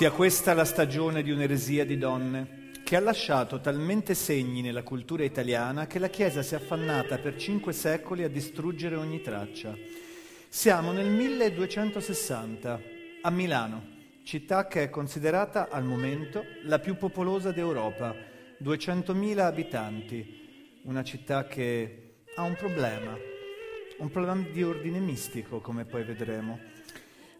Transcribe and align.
sia 0.00 0.12
questa 0.12 0.54
la 0.54 0.64
stagione 0.64 1.22
di 1.22 1.30
un'eresia 1.30 1.84
di 1.84 1.98
donne 1.98 2.70
che 2.84 2.96
ha 2.96 3.00
lasciato 3.00 3.60
talmente 3.60 4.14
segni 4.14 4.62
nella 4.62 4.82
cultura 4.82 5.24
italiana 5.24 5.86
che 5.86 5.98
la 5.98 6.08
Chiesa 6.08 6.40
si 6.40 6.54
è 6.54 6.56
affannata 6.56 7.18
per 7.18 7.36
cinque 7.36 7.74
secoli 7.74 8.24
a 8.24 8.30
distruggere 8.30 8.96
ogni 8.96 9.20
traccia. 9.20 9.76
Siamo 10.48 10.92
nel 10.92 11.10
1260 11.10 12.80
a 13.20 13.30
Milano, 13.30 13.84
città 14.22 14.66
che 14.68 14.84
è 14.84 14.88
considerata 14.88 15.68
al 15.68 15.84
momento 15.84 16.44
la 16.62 16.78
più 16.78 16.96
popolosa 16.96 17.52
d'Europa, 17.52 18.14
200.000 18.64 19.38
abitanti, 19.40 20.80
una 20.84 21.04
città 21.04 21.46
che 21.46 22.14
ha 22.36 22.42
un 22.44 22.54
problema, 22.54 23.14
un 23.98 24.10
problema 24.10 24.42
di 24.50 24.62
ordine 24.62 24.98
mistico, 24.98 25.60
come 25.60 25.84
poi 25.84 26.04
vedremo. 26.04 26.58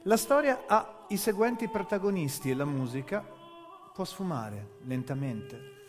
La 0.05 0.17
storia 0.17 0.65
ha 0.67 1.05
i 1.09 1.19
seguenti 1.19 1.69
protagonisti 1.69 2.49
e 2.49 2.55
la 2.55 2.65
musica 2.65 3.23
può 3.93 4.03
sfumare 4.07 4.79
lentamente. 4.85 5.85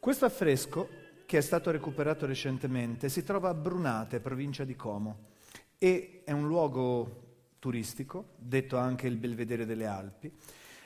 Questo 0.00 0.24
affresco, 0.24 0.88
che 1.26 1.36
è 1.36 1.42
stato 1.42 1.70
recuperato 1.70 2.24
recentemente, 2.24 3.10
si 3.10 3.22
trova 3.22 3.50
a 3.50 3.54
Brunate, 3.54 4.20
provincia 4.20 4.64
di 4.64 4.74
Como, 4.74 5.32
e 5.76 6.22
è 6.24 6.32
un 6.32 6.46
luogo 6.46 7.56
turistico, 7.58 8.28
detto 8.36 8.78
anche 8.78 9.06
il 9.06 9.18
Belvedere 9.18 9.66
delle 9.66 9.84
Alpi, 9.86 10.32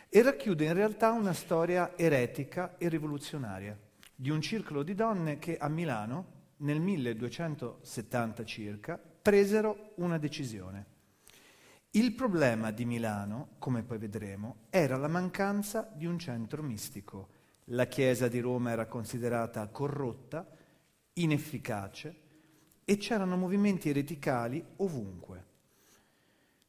e 0.08 0.22
racchiude 0.22 0.64
in 0.64 0.74
realtà 0.74 1.12
una 1.12 1.34
storia 1.34 1.96
eretica 1.96 2.78
e 2.78 2.88
rivoluzionaria 2.88 3.78
di 4.12 4.30
un 4.30 4.40
circolo 4.40 4.82
di 4.82 4.96
donne 4.96 5.38
che 5.38 5.56
a 5.56 5.68
Milano, 5.68 6.54
nel 6.56 6.80
1270 6.80 8.44
circa, 8.44 8.98
presero 8.98 9.92
una 9.98 10.18
decisione 10.18 10.94
il 11.96 12.12
problema 12.12 12.72
di 12.72 12.84
Milano, 12.84 13.54
come 13.58 13.82
poi 13.82 13.96
vedremo, 13.96 14.66
era 14.68 14.98
la 14.98 15.08
mancanza 15.08 15.90
di 15.94 16.04
un 16.04 16.18
centro 16.18 16.62
mistico. 16.62 17.28
La 17.70 17.86
Chiesa 17.86 18.28
di 18.28 18.38
Roma 18.38 18.70
era 18.70 18.84
considerata 18.84 19.66
corrotta, 19.68 20.46
inefficace 21.14 22.14
e 22.84 22.98
c'erano 22.98 23.38
movimenti 23.38 23.88
ereticali 23.88 24.62
ovunque. 24.76 25.44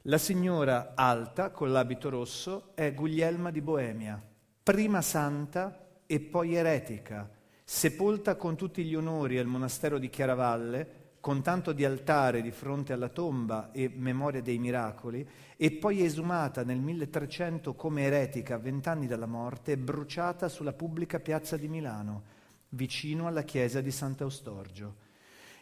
La 0.03 0.17
signora 0.17 0.93
alta 0.95 1.51
con 1.51 1.73
l'abito 1.73 2.07
rosso 2.07 2.71
è 2.73 2.93
Guglielma 2.93 3.51
di 3.51 3.59
Boemia, 3.59 4.25
prima 4.63 5.01
santa 5.01 6.03
e 6.05 6.21
poi 6.21 6.55
eretica, 6.55 7.29
sepolta 7.65 8.37
con 8.37 8.55
tutti 8.55 8.81
gli 8.85 8.95
onori 8.95 9.37
al 9.37 9.45
monastero 9.45 9.97
di 9.97 10.09
Chiaravalle 10.09 11.06
con 11.19 11.41
tanto 11.41 11.73
di 11.73 11.83
altare 11.83 12.41
di 12.41 12.51
fronte 12.51 12.93
alla 12.93 13.09
tomba 13.09 13.71
e 13.71 13.91
memoria 13.93 14.41
dei 14.41 14.57
miracoli, 14.57 15.27
e 15.57 15.71
poi 15.71 16.03
esumata 16.03 16.63
nel 16.63 16.79
1300 16.79 17.73
come 17.75 18.03
eretica 18.03 18.55
a 18.55 18.59
vent'anni 18.59 19.07
dalla 19.07 19.25
morte 19.25 19.77
bruciata 19.77 20.47
sulla 20.49 20.73
pubblica 20.73 21.19
piazza 21.19 21.57
di 21.57 21.67
Milano, 21.67 22.23
vicino 22.69 23.27
alla 23.27 23.43
chiesa 23.43 23.81
di 23.81 23.91
Sant'Eustorgio. 23.91 24.95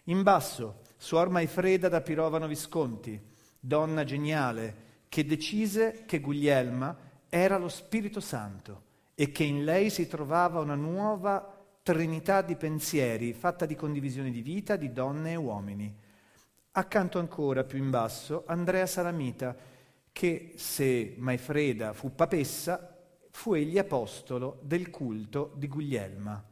In 0.05 0.21
basso, 0.21 0.81
Suor 0.97 1.29
Maifreda 1.29 1.89
da 1.89 2.01
Pirovano 2.01 2.47
Visconti, 2.47 3.19
donna 3.59 4.03
geniale, 4.03 4.83
che 5.09 5.25
decise 5.25 6.03
che 6.05 6.19
Guglielma 6.19 6.95
era 7.29 7.57
lo 7.57 7.69
Spirito 7.69 8.19
Santo 8.19 8.83
e 9.15 9.31
che 9.31 9.43
in 9.43 9.63
lei 9.63 9.89
si 9.89 10.07
trovava 10.07 10.59
una 10.59 10.75
nuova 10.75 11.54
trinità 11.85 12.41
di 12.41 12.55
pensieri 12.55 13.31
fatta 13.33 13.67
di 13.67 13.75
condivisione 13.75 14.31
di 14.31 14.41
vita 14.41 14.75
di 14.75 14.91
donne 14.91 15.33
e 15.33 15.35
uomini. 15.35 15.95
Accanto 16.71 17.19
ancora, 17.19 17.63
più 17.63 17.77
in 17.77 17.91
basso, 17.91 18.43
Andrea 18.47 18.87
Salamita, 18.87 19.55
che 20.11 20.53
se 20.55 21.13
Maifreda 21.19 21.93
fu 21.93 22.15
papessa, 22.15 22.97
fu 23.29 23.53
egli 23.53 23.77
apostolo 23.77 24.57
del 24.63 24.89
culto 24.89 25.53
di 25.57 25.67
Guglielma. 25.67 26.43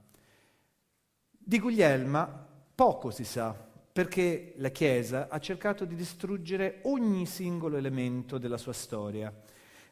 Di 1.32 1.60
Guglielma 1.60 2.48
poco 2.76 3.10
si 3.10 3.24
sa, 3.24 3.54
perché 3.92 4.54
la 4.58 4.70
Chiesa 4.70 5.30
ha 5.30 5.40
cercato 5.40 5.84
di 5.86 5.96
distruggere 5.96 6.82
ogni 6.84 7.26
singolo 7.26 7.78
elemento 7.78 8.38
della 8.38 8.58
sua 8.58 8.74
storia. 8.74 9.34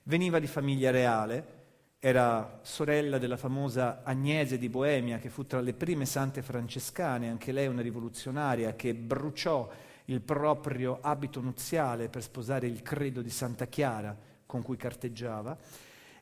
Veniva 0.03 0.38
di 0.38 0.47
famiglia 0.47 0.91
reale, 0.91 1.61
era 2.04 2.62
sorella 2.64 3.20
della 3.20 3.38
famosa 3.38 4.02
Agnese 4.04 4.58
di 4.58 4.70
Boemia, 4.70 5.20
che 5.20 5.30
fu 5.30 5.46
tra 5.46 5.62
le 5.62 5.76
prime 5.76 6.08
sante 6.08 6.42
francescane, 6.42 7.30
anche 7.30 7.52
lei 7.52 7.68
una 7.68 7.84
rivoluzionaria 7.84 8.76
che 8.76 8.96
bruciò 8.96 9.70
il 10.06 10.20
proprio 10.22 10.98
abito 11.00 11.42
nuziale 11.42 12.10
per 12.10 12.24
sposare 12.24 12.66
il 12.66 12.82
credo 12.82 13.22
di 13.22 13.30
Santa 13.30 13.68
Chiara 13.68 14.18
con 14.48 14.64
cui 14.64 14.78
carteggiava. 14.78 15.56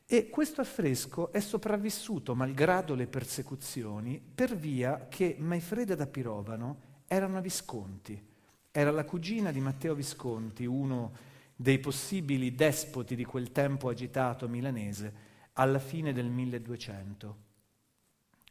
E 0.04 0.28
questo 0.28 0.60
affresco 0.60 1.32
è 1.32 1.40
sopravvissuto, 1.40 2.34
malgrado 2.34 2.94
le 2.94 3.06
persecuzioni, 3.06 4.20
per 4.20 4.54
via 4.54 5.06
che 5.08 5.36
Maifreda 5.38 5.94
da 5.94 6.06
Pirovano 6.06 6.80
era 7.06 7.24
una 7.24 7.40
Visconti, 7.40 8.22
era 8.70 8.90
la 8.90 9.04
cugina 9.06 9.50
di 9.50 9.60
Matteo 9.60 9.94
Visconti, 9.94 10.66
uno 10.66 11.12
dei 11.56 11.78
possibili 11.78 12.54
despoti 12.54 13.16
di 13.16 13.24
quel 13.24 13.50
tempo 13.50 13.88
agitato 13.88 14.46
milanese 14.46 15.28
alla 15.54 15.78
fine 15.78 16.12
del 16.12 16.26
1200. 16.26 17.36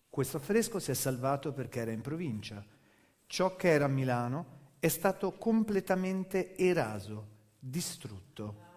Questo 0.10 0.38
affresco 0.38 0.80
si 0.80 0.92
è 0.92 0.94
salvato 0.94 1.54
perché 1.54 1.80
era 1.82 1.92
in 1.92 2.02
provincia. 2.02 2.66
Ciò 3.28 3.56
che 3.56 3.70
era 3.70 3.86
a 3.86 3.90
Milano 3.90 4.58
è 4.80 4.88
stato 4.88 5.34
completamente 5.34 6.58
eraso, 6.58 7.28
distrutto. 7.60 8.68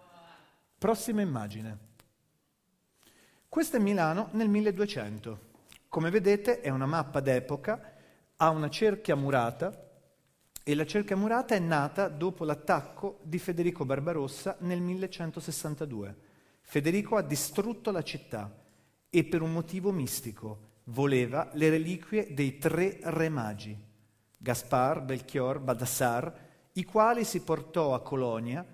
Prossima 0.77 1.21
immagine. 1.21 1.91
Questo 3.49 3.77
è 3.77 3.79
Milano 3.79 4.29
nel 4.33 4.49
1200. 4.49 5.51
Come 5.87 6.09
vedete 6.09 6.61
è 6.61 6.69
una 6.69 6.85
mappa 6.85 7.19
d'epoca, 7.19 7.93
ha 8.37 8.49
una 8.49 8.69
cerchia 8.69 9.15
murata 9.15 9.91
e 10.63 10.75
la 10.75 10.85
cerchia 10.85 11.15
murata 11.15 11.55
è 11.55 11.59
nata 11.59 12.07
dopo 12.07 12.45
l'attacco 12.45 13.19
di 13.23 13.37
Federico 13.37 13.85
Barbarossa 13.85 14.55
nel 14.59 14.81
1162. 14.81 16.15
Federico 16.73 17.17
ha 17.17 17.21
distrutto 17.21 17.91
la 17.91 18.01
città 18.01 18.51
e 19.07 19.23
per 19.25 19.43
un 19.43 19.51
motivo 19.53 19.91
mistico 19.91 20.79
voleva 20.85 21.51
le 21.53 21.69
reliquie 21.69 22.33
dei 22.33 22.57
tre 22.57 22.97
re 22.99 23.29
magi, 23.29 23.77
Gaspar, 24.35 25.03
Belchior, 25.03 25.59
Badassar, 25.59 26.33
i 26.71 26.83
quali 26.83 27.25
si 27.25 27.41
portò 27.41 27.93
a 27.93 28.01
Colonia, 28.01 28.65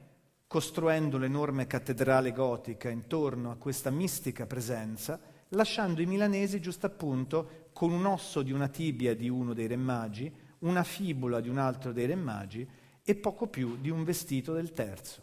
costruendo 0.47 1.17
l'enorme 1.17 1.67
cattedrale 1.67 2.31
gotica 2.31 2.87
intorno 2.87 3.51
a 3.51 3.57
questa 3.57 3.89
mistica 3.89 4.45
presenza, 4.45 5.19
lasciando 5.49 6.01
i 6.01 6.05
milanesi 6.05 6.61
giusto 6.61 6.85
appunto 6.85 7.67
con 7.73 7.91
un 7.91 8.05
osso 8.05 8.43
di 8.43 8.53
una 8.53 8.69
tibia 8.69 9.13
di 9.13 9.27
uno 9.27 9.53
dei 9.53 9.67
re 9.67 9.75
magi, 9.75 10.33
una 10.59 10.85
fibula 10.85 11.41
di 11.41 11.49
un 11.49 11.57
altro 11.57 11.91
dei 11.91 12.05
re 12.05 12.15
magi 12.15 12.65
e 13.03 13.15
poco 13.15 13.47
più 13.47 13.75
di 13.75 13.89
un 13.89 14.05
vestito 14.05 14.53
del 14.53 14.71
terzo. 14.71 15.21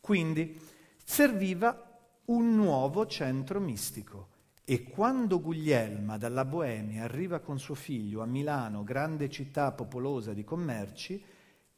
Quindi 0.00 0.60
serviva 1.02 1.92
un 2.26 2.54
nuovo 2.54 3.06
centro 3.06 3.60
mistico. 3.60 4.28
E 4.64 4.84
quando 4.84 5.42
Guglielma 5.42 6.16
dalla 6.16 6.46
Boemia 6.46 7.04
arriva 7.04 7.40
con 7.40 7.58
suo 7.58 7.74
figlio 7.74 8.22
a 8.22 8.26
Milano, 8.26 8.82
grande 8.82 9.28
città 9.28 9.72
popolosa 9.72 10.32
di 10.32 10.42
commerci, 10.42 11.22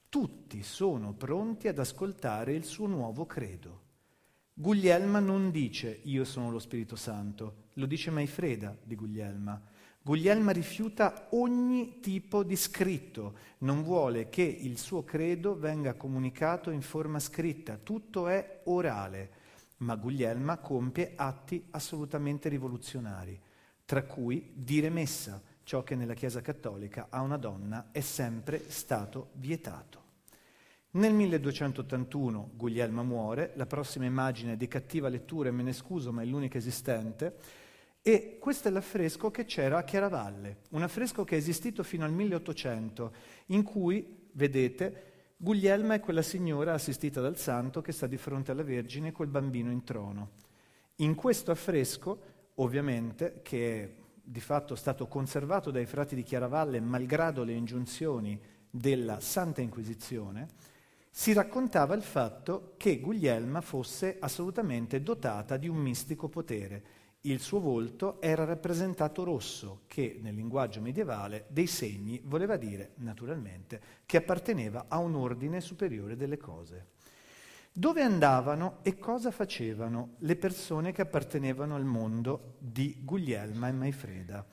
tutti 0.09 0.63
sono 0.63 1.13
pronti 1.15 1.67
ad 1.67 1.81
ascoltare 1.81 2.53
il 2.53 2.63
suo 2.63 2.87
nuovo 2.87 3.27
credo. 3.27 3.83
Guglielma 4.55 5.19
non 5.19 5.51
dice 5.51 6.01
io 6.05 6.25
sono 6.25 6.51
lo 6.51 6.61
Spirito 6.61 6.95
Santo, 6.95 7.65
lo 7.75 7.87
dice 7.87 8.13
Maifreda 8.13 8.77
di 8.81 8.95
Guglielma. 8.95 9.61
Guglielma 10.01 10.53
rifiuta 10.53 11.27
ogni 11.31 11.99
tipo 11.99 12.45
di 12.45 12.55
scritto, 12.55 13.37
non 13.59 13.83
vuole 13.83 14.29
che 14.29 14.43
il 14.43 14.79
suo 14.79 15.03
credo 15.03 15.59
venga 15.59 15.95
comunicato 15.95 16.71
in 16.71 16.83
forma 16.83 17.19
scritta, 17.19 17.79
tutto 17.79 18.29
è 18.29 18.61
orale 18.67 19.45
ma 19.79 19.97
Guglielma 19.97 20.59
compie 20.59 21.13
atti 21.17 21.67
assolutamente 21.71 22.49
rivoluzionari, 22.49 23.39
tra 23.85 24.03
cui 24.05 24.53
dire 24.55 24.91
messa, 24.91 25.43
ciò 25.63 25.83
che 25.83 25.95
nella 25.95 26.15
Chiesa 26.15 26.41
cattolica 26.41 27.09
a 27.11 27.21
una 27.21 27.37
donna 27.37 27.89
è 27.91 28.01
sempre 28.01 28.71
stato 28.71 29.31
vietato. 29.35 30.05
Nel 30.93 31.13
1281 31.13 32.53
Guglielma 32.55 33.03
muore, 33.03 33.53
la 33.57 33.67
prossima 33.67 34.07
immagine 34.07 34.53
è 34.53 34.57
di 34.57 34.69
cattiva 34.69 35.09
lettura 35.09 35.49
e 35.49 35.53
me 35.53 35.63
ne 35.63 35.73
scuso, 35.73 36.13
ma 36.13 36.23
è 36.23 36.25
l'unica 36.25 36.57
esistente, 36.57 37.37
e 38.01 38.39
questo 38.39 38.69
è 38.69 38.71
l'affresco 38.71 39.31
che 39.31 39.45
c'era 39.45 39.79
a 39.79 39.83
Chiaravalle, 39.83 40.59
un 40.71 40.83
affresco 40.83 41.25
che 41.25 41.35
è 41.35 41.39
esistito 41.39 41.83
fino 41.83 42.05
al 42.05 42.13
1800, 42.13 43.13
in 43.47 43.63
cui, 43.63 44.29
vedete, 44.33 45.06
Guglielma 45.39 45.93
è 45.93 46.01
quella 46.01 46.23
signora 46.23 46.73
assistita 46.73 47.21
dal 47.21 47.37
santo 47.37 47.83
che 47.83 47.93
sta 47.93 48.07
di 48.07 48.17
fronte 48.17 48.53
alla 48.53 48.63
Vergine 48.63 49.13
col 49.13 49.27
bambino 49.27 49.71
in 49.71 49.85
trono. 49.85 50.31
In 50.97 51.15
questo 51.15 51.51
affresco, 51.51 52.21
ovviamente, 52.55 53.41
che 53.43 53.83
è 53.83 53.95
di 54.23 54.41
fatto 54.41 54.75
stato 54.75 55.07
conservato 55.07 55.71
dai 55.71 55.85
frati 55.85 56.15
di 56.15 56.23
Chiaravalle 56.23 56.81
malgrado 56.81 57.45
le 57.45 57.53
ingiunzioni 57.53 58.41
della 58.71 59.21
Santa 59.21 59.61
Inquisizione, 59.61 60.49
si 61.11 61.35
raccontava 61.35 61.95
il 61.95 62.03
fatto 62.03 62.73
che 62.79 62.99
Guglielma 62.99 63.61
fosse 63.61 64.17
assolutamente 64.19 65.03
dotata 65.03 65.59
di 65.59 65.69
un 65.69 65.77
mistico 65.77 66.29
potere. 66.29 66.83
Il 67.27 67.41
suo 67.41 67.59
volto 67.59 68.21
era 68.21 68.45
rappresentato 68.45 69.25
rosso, 69.25 69.81
che 69.89 70.21
nel 70.23 70.37
linguaggio 70.37 70.81
medievale 70.81 71.47
dei 71.49 71.67
segni 71.67 72.21
voleva 72.25 72.57
dire, 72.57 72.93
naturalmente, 72.99 73.81
che 74.07 74.19
apparteneva 74.19 74.85
a 74.87 74.99
un 74.99 75.17
ordine 75.17 75.61
superiore 75.61 76.15
delle 76.15 76.37
cose. 76.37 76.87
Dove 77.73 78.01
andavano 78.01 78.79
e 78.83 78.97
cosa 78.97 79.33
facevano 79.33 80.15
le 80.19 80.37
persone 80.37 80.93
che 80.93 81.03
appartenevano 81.03 81.75
al 81.75 81.85
mondo 81.85 82.55
di 82.59 83.01
Guglielma 83.03 83.67
e 83.67 83.73
Maifreda? 83.73 84.47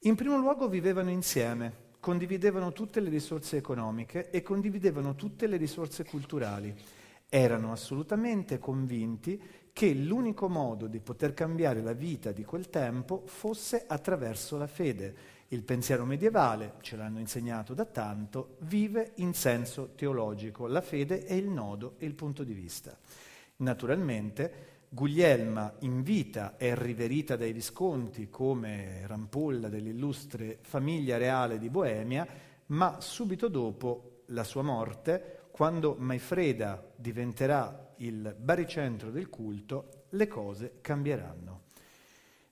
In 0.00 0.16
primo 0.16 0.36
luogo 0.36 0.68
vivevano 0.68 1.10
insieme, 1.10 1.90
condividevano 2.00 2.72
tutte 2.72 2.98
le 2.98 3.08
risorse 3.08 3.56
economiche 3.56 4.30
e 4.30 4.42
condividevano 4.42 5.14
tutte 5.14 5.46
le 5.46 5.56
risorse 5.56 6.04
culturali. 6.04 6.74
Erano 7.28 7.70
assolutamente 7.70 8.58
convinti 8.58 9.40
che 9.72 9.92
l'unico 9.94 10.48
modo 10.48 10.86
di 10.86 11.00
poter 11.00 11.34
cambiare 11.34 11.80
la 11.82 11.92
vita 11.92 12.32
di 12.32 12.44
quel 12.44 12.68
tempo 12.68 13.22
fosse 13.26 13.84
attraverso 13.86 14.56
la 14.56 14.66
fede. 14.66 15.38
Il 15.48 15.62
pensiero 15.62 16.04
medievale, 16.04 16.74
ce 16.80 16.96
l'hanno 16.96 17.18
insegnato 17.18 17.74
da 17.74 17.84
tanto, 17.84 18.56
vive 18.60 19.12
in 19.16 19.34
senso 19.34 19.92
teologico. 19.96 20.66
La 20.66 20.80
fede 20.80 21.24
è 21.24 21.34
il 21.34 21.48
nodo 21.48 21.94
e 21.98 22.06
il 22.06 22.14
punto 22.14 22.44
di 22.44 22.52
vista. 22.52 22.96
Naturalmente 23.56 24.78
Guglielma 24.92 25.72
in 25.80 26.02
vita 26.02 26.56
è 26.56 26.74
riverita 26.74 27.36
dai 27.36 27.52
Visconti 27.52 28.28
come 28.28 29.06
rampolla 29.06 29.68
dell'illustre 29.68 30.58
famiglia 30.62 31.16
reale 31.16 31.60
di 31.60 31.70
Boemia, 31.70 32.26
ma 32.66 33.00
subito 33.00 33.46
dopo 33.46 34.22
la 34.26 34.42
sua 34.42 34.62
morte, 34.62 35.42
quando 35.52 35.94
Maifreda 35.96 36.84
diventerà 36.96 37.89
il 38.00 38.34
baricentro 38.38 39.10
del 39.10 39.28
culto, 39.28 40.04
le 40.10 40.26
cose 40.26 40.78
cambieranno. 40.80 41.62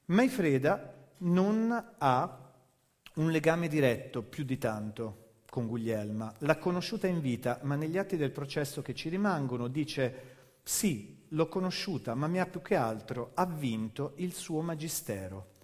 Maifreda 0.07 0.95
non 1.19 1.95
ha 1.99 2.53
un 3.15 3.31
legame 3.31 3.69
diretto 3.69 4.23
più 4.23 4.45
di 4.45 4.59
tanto 4.59 5.27
con 5.51 5.67
Guglielma, 5.67 6.33
l'ha 6.39 6.57
conosciuta 6.57 7.07
in 7.07 7.21
vita, 7.21 7.59
ma 7.63 7.75
negli 7.75 7.99
atti 7.99 8.17
del 8.17 8.31
processo 8.31 8.83
che 8.83 8.95
ci 8.95 9.09
rimangono 9.09 9.69
dice 9.69 10.37
sì, 10.63 11.25
l'ho 11.29 11.49
conosciuta, 11.49 12.15
ma 12.15 12.27
mi 12.27 12.41
ha 12.41 12.47
più 12.47 12.63
che 12.63 12.77
altro 12.77 13.31
avvinto 13.35 14.13
il 14.17 14.33
suo 14.35 14.61
magistero. 14.61 15.57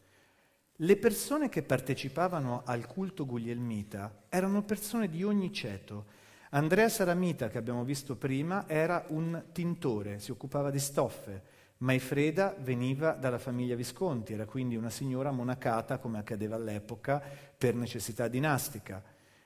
Le 0.78 0.96
persone 0.96 1.48
che 1.48 1.62
partecipavano 1.62 2.62
al 2.64 2.86
culto 2.86 3.24
guglielmita 3.24 4.24
erano 4.28 4.64
persone 4.64 5.08
di 5.08 5.22
ogni 5.22 5.52
ceto. 5.52 6.06
Andrea 6.54 6.88
Saramita, 6.88 7.48
che 7.48 7.58
abbiamo 7.58 7.82
visto 7.82 8.14
prima, 8.14 8.68
era 8.68 9.04
un 9.08 9.46
tintore, 9.50 10.20
si 10.20 10.30
occupava 10.30 10.70
di 10.70 10.78
stoffe. 10.78 11.42
Maifreda 11.78 12.54
veniva 12.60 13.10
dalla 13.10 13.40
famiglia 13.40 13.74
Visconti, 13.74 14.34
era 14.34 14.44
quindi 14.44 14.76
una 14.76 14.88
signora 14.88 15.32
monacata, 15.32 15.98
come 15.98 16.18
accadeva 16.18 16.54
all'epoca, 16.54 17.20
per 17.58 17.74
necessità 17.74 18.28
dinastica. 18.28 19.02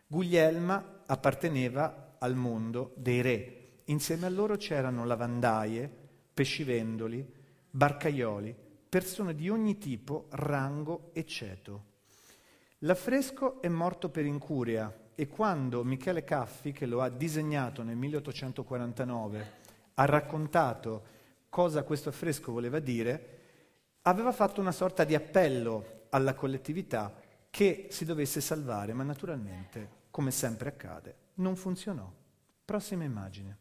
Guglielma 0.07 1.05
apparteneva 1.07 2.17
al 2.19 2.35
mondo 2.35 2.93
dei 2.97 3.23
re. 3.23 3.69
Insieme 3.85 4.27
a 4.27 4.31
loro 4.31 4.57
c'erano 4.57 5.07
lavandaie, 5.07 5.91
pescivendoli, 6.35 7.27
barcaioli, 7.71 8.55
persone 8.87 9.35
di 9.35 9.49
ogni 9.49 9.79
tipo, 9.79 10.27
rango 10.33 11.09
e 11.15 11.25
ceto. 11.25 11.85
L'affresco 12.81 13.63
è 13.63 13.69
morto 13.69 14.11
per 14.11 14.27
incuria 14.27 14.95
e 15.21 15.27
quando 15.27 15.83
Michele 15.83 16.23
Caffi, 16.23 16.71
che 16.71 16.87
lo 16.87 17.03
ha 17.03 17.09
disegnato 17.09 17.83
nel 17.83 17.97
1849, 17.97 19.53
ha 19.95 20.05
raccontato 20.05 21.03
cosa 21.49 21.83
questo 21.83 22.11
affresco 22.11 22.53
voleva 22.53 22.79
dire, 22.79 23.39
aveva 24.03 24.31
fatto 24.31 24.61
una 24.61 24.71
sorta 24.71 25.03
di 25.03 25.17
appello 25.17 26.07
alla 26.11 26.35
collettività 26.35 27.13
che 27.51 27.89
si 27.91 28.05
dovesse 28.05 28.41
salvare, 28.41 28.93
ma 28.93 29.03
naturalmente, 29.03 30.07
come 30.13 30.31
sempre 30.31 30.69
accade, 30.69 31.17
non 31.35 31.57
funzionò. 31.57 32.09
Prossima 32.65 33.03
immagine. 33.03 33.59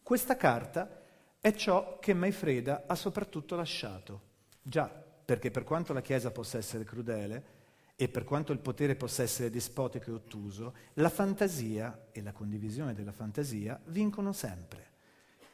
Questa 0.00 0.36
carta 0.36 1.02
è 1.40 1.52
ciò 1.52 1.98
che 1.98 2.14
Maifreda 2.14 2.84
ha 2.86 2.94
soprattutto 2.94 3.56
lasciato. 3.56 4.20
Già, 4.62 4.86
perché 4.86 5.50
per 5.50 5.64
quanto 5.64 5.92
la 5.92 6.00
Chiesa 6.00 6.30
possa 6.30 6.58
essere 6.58 6.84
crudele 6.84 7.57
e 8.00 8.06
per 8.06 8.22
quanto 8.22 8.52
il 8.52 8.60
potere 8.60 8.94
possa 8.94 9.24
essere 9.24 9.50
dispotico 9.50 10.10
e 10.10 10.14
ottuso, 10.14 10.74
la 10.94 11.08
fantasia 11.08 12.06
e 12.12 12.22
la 12.22 12.30
condivisione 12.30 12.94
della 12.94 13.10
fantasia 13.10 13.76
vincono 13.86 14.32
sempre. 14.32 14.86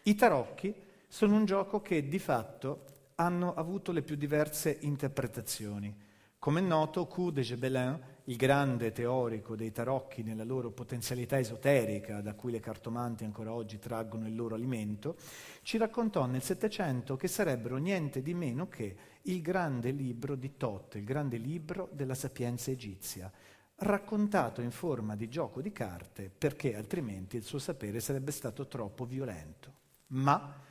I 0.02 0.14
tarocchi 0.14 0.74
sono 1.08 1.36
un 1.36 1.46
gioco 1.46 1.80
che 1.80 2.06
di 2.06 2.18
fatto 2.18 2.84
hanno 3.14 3.54
avuto 3.54 3.92
le 3.92 4.02
più 4.02 4.16
diverse 4.16 4.76
interpretazioni. 4.80 5.96
Come 6.38 6.60
è 6.60 6.62
noto, 6.62 7.06
Q 7.06 7.30
de 7.30 7.40
Gebelin, 7.40 7.98
il 8.24 8.36
grande 8.36 8.92
teorico 8.92 9.54
dei 9.54 9.70
tarocchi 9.70 10.22
nella 10.22 10.44
loro 10.44 10.70
potenzialità 10.70 11.38
esoterica, 11.38 12.22
da 12.22 12.34
cui 12.34 12.52
le 12.52 12.60
cartomanti 12.60 13.24
ancora 13.24 13.52
oggi 13.52 13.78
traggono 13.78 14.26
il 14.26 14.34
loro 14.34 14.54
alimento, 14.54 15.16
ci 15.62 15.76
raccontò 15.76 16.24
nel 16.24 16.42
Settecento 16.42 17.16
che 17.16 17.28
sarebbero 17.28 17.76
niente 17.76 18.22
di 18.22 18.32
meno 18.32 18.68
che 18.68 18.96
il 19.22 19.42
grande 19.42 19.90
libro 19.90 20.36
di 20.36 20.56
Tot, 20.56 20.94
il 20.94 21.04
grande 21.04 21.36
libro 21.36 21.90
della 21.92 22.14
sapienza 22.14 22.70
egizia, 22.70 23.30
raccontato 23.76 24.62
in 24.62 24.70
forma 24.70 25.16
di 25.16 25.28
gioco 25.28 25.60
di 25.60 25.72
carte 25.72 26.30
perché 26.30 26.76
altrimenti 26.76 27.36
il 27.36 27.42
suo 27.42 27.58
sapere 27.58 28.00
sarebbe 28.00 28.30
stato 28.30 28.66
troppo 28.68 29.04
violento. 29.04 29.72
Ma 30.08 30.62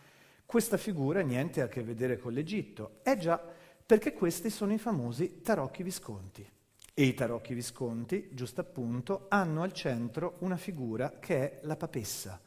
questa 0.46 0.78
figura 0.78 1.22
niente 1.22 1.62
a 1.62 1.68
che 1.68 1.84
vedere 1.84 2.18
con 2.18 2.34
l'Egitto, 2.34 3.00
è 3.04 3.16
già 3.18 3.40
perché 3.86 4.14
questi 4.14 4.50
sono 4.50 4.74
i 4.74 4.80
famosi 4.80 5.42
tarocchi 5.42 5.84
visconti. 5.84 6.50
E 6.96 7.04
i 7.04 7.16
tarocchi 7.16 7.56
visconti, 7.56 8.30
giusto 8.34 8.62
appunto, 8.62 9.26
hanno 9.30 9.64
al 9.64 9.74
centro 9.74 10.36
una 10.40 10.58
figura 10.58 11.18
che 11.20 11.36
è 11.36 11.60
la 11.64 11.76
papessa. 11.76 12.40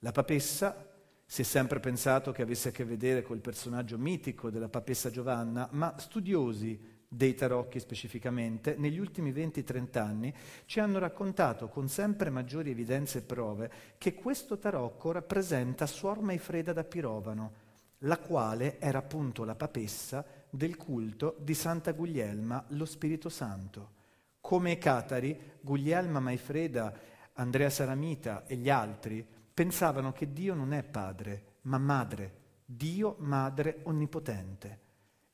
La 0.00 0.10
papessa 0.10 0.90
si 1.24 1.42
è 1.42 1.44
sempre 1.44 1.78
pensato 1.78 2.32
che 2.32 2.42
avesse 2.42 2.70
a 2.70 2.72
che 2.72 2.84
vedere 2.84 3.22
col 3.22 3.38
personaggio 3.38 3.96
mitico 3.96 4.50
della 4.50 4.68
papessa 4.68 5.08
Giovanna, 5.10 5.68
ma 5.70 5.94
studiosi 5.98 6.94
dei 7.08 7.34
tarocchi 7.34 7.78
specificamente, 7.78 8.74
negli 8.76 8.98
ultimi 8.98 9.32
20-30 9.32 9.98
anni 9.98 10.34
ci 10.64 10.80
hanno 10.80 10.98
raccontato 10.98 11.68
con 11.68 11.88
sempre 11.88 12.30
maggiori 12.30 12.70
evidenze 12.70 13.18
e 13.18 13.22
prove 13.22 13.70
che 13.98 14.14
questo 14.14 14.58
tarocco 14.58 15.12
rappresenta 15.12 15.86
Suor 15.86 16.20
Maifreda 16.20 16.72
da 16.72 16.82
Pirovano, 16.82 17.52
la 18.00 18.18
quale 18.18 18.80
era 18.80 18.98
appunto 18.98 19.44
la 19.44 19.54
papessa 19.54 20.24
del 20.50 20.76
culto 20.76 21.36
di 21.40 21.54
Santa 21.54 21.92
Guglielma, 21.92 22.64
lo 22.68 22.84
Spirito 22.84 23.28
Santo. 23.28 23.94
Come 24.40 24.78
Catari, 24.78 25.38
Guglielma 25.60 26.20
Maifreda, 26.20 26.92
Andrea 27.34 27.70
Saramita 27.70 28.46
e 28.46 28.56
gli 28.56 28.70
altri 28.70 29.26
pensavano 29.52 30.12
che 30.12 30.32
Dio 30.32 30.54
non 30.54 30.72
è 30.72 30.82
padre, 30.82 31.56
ma 31.62 31.78
madre, 31.78 32.44
Dio 32.64 33.16
madre 33.18 33.80
onnipotente. 33.84 34.80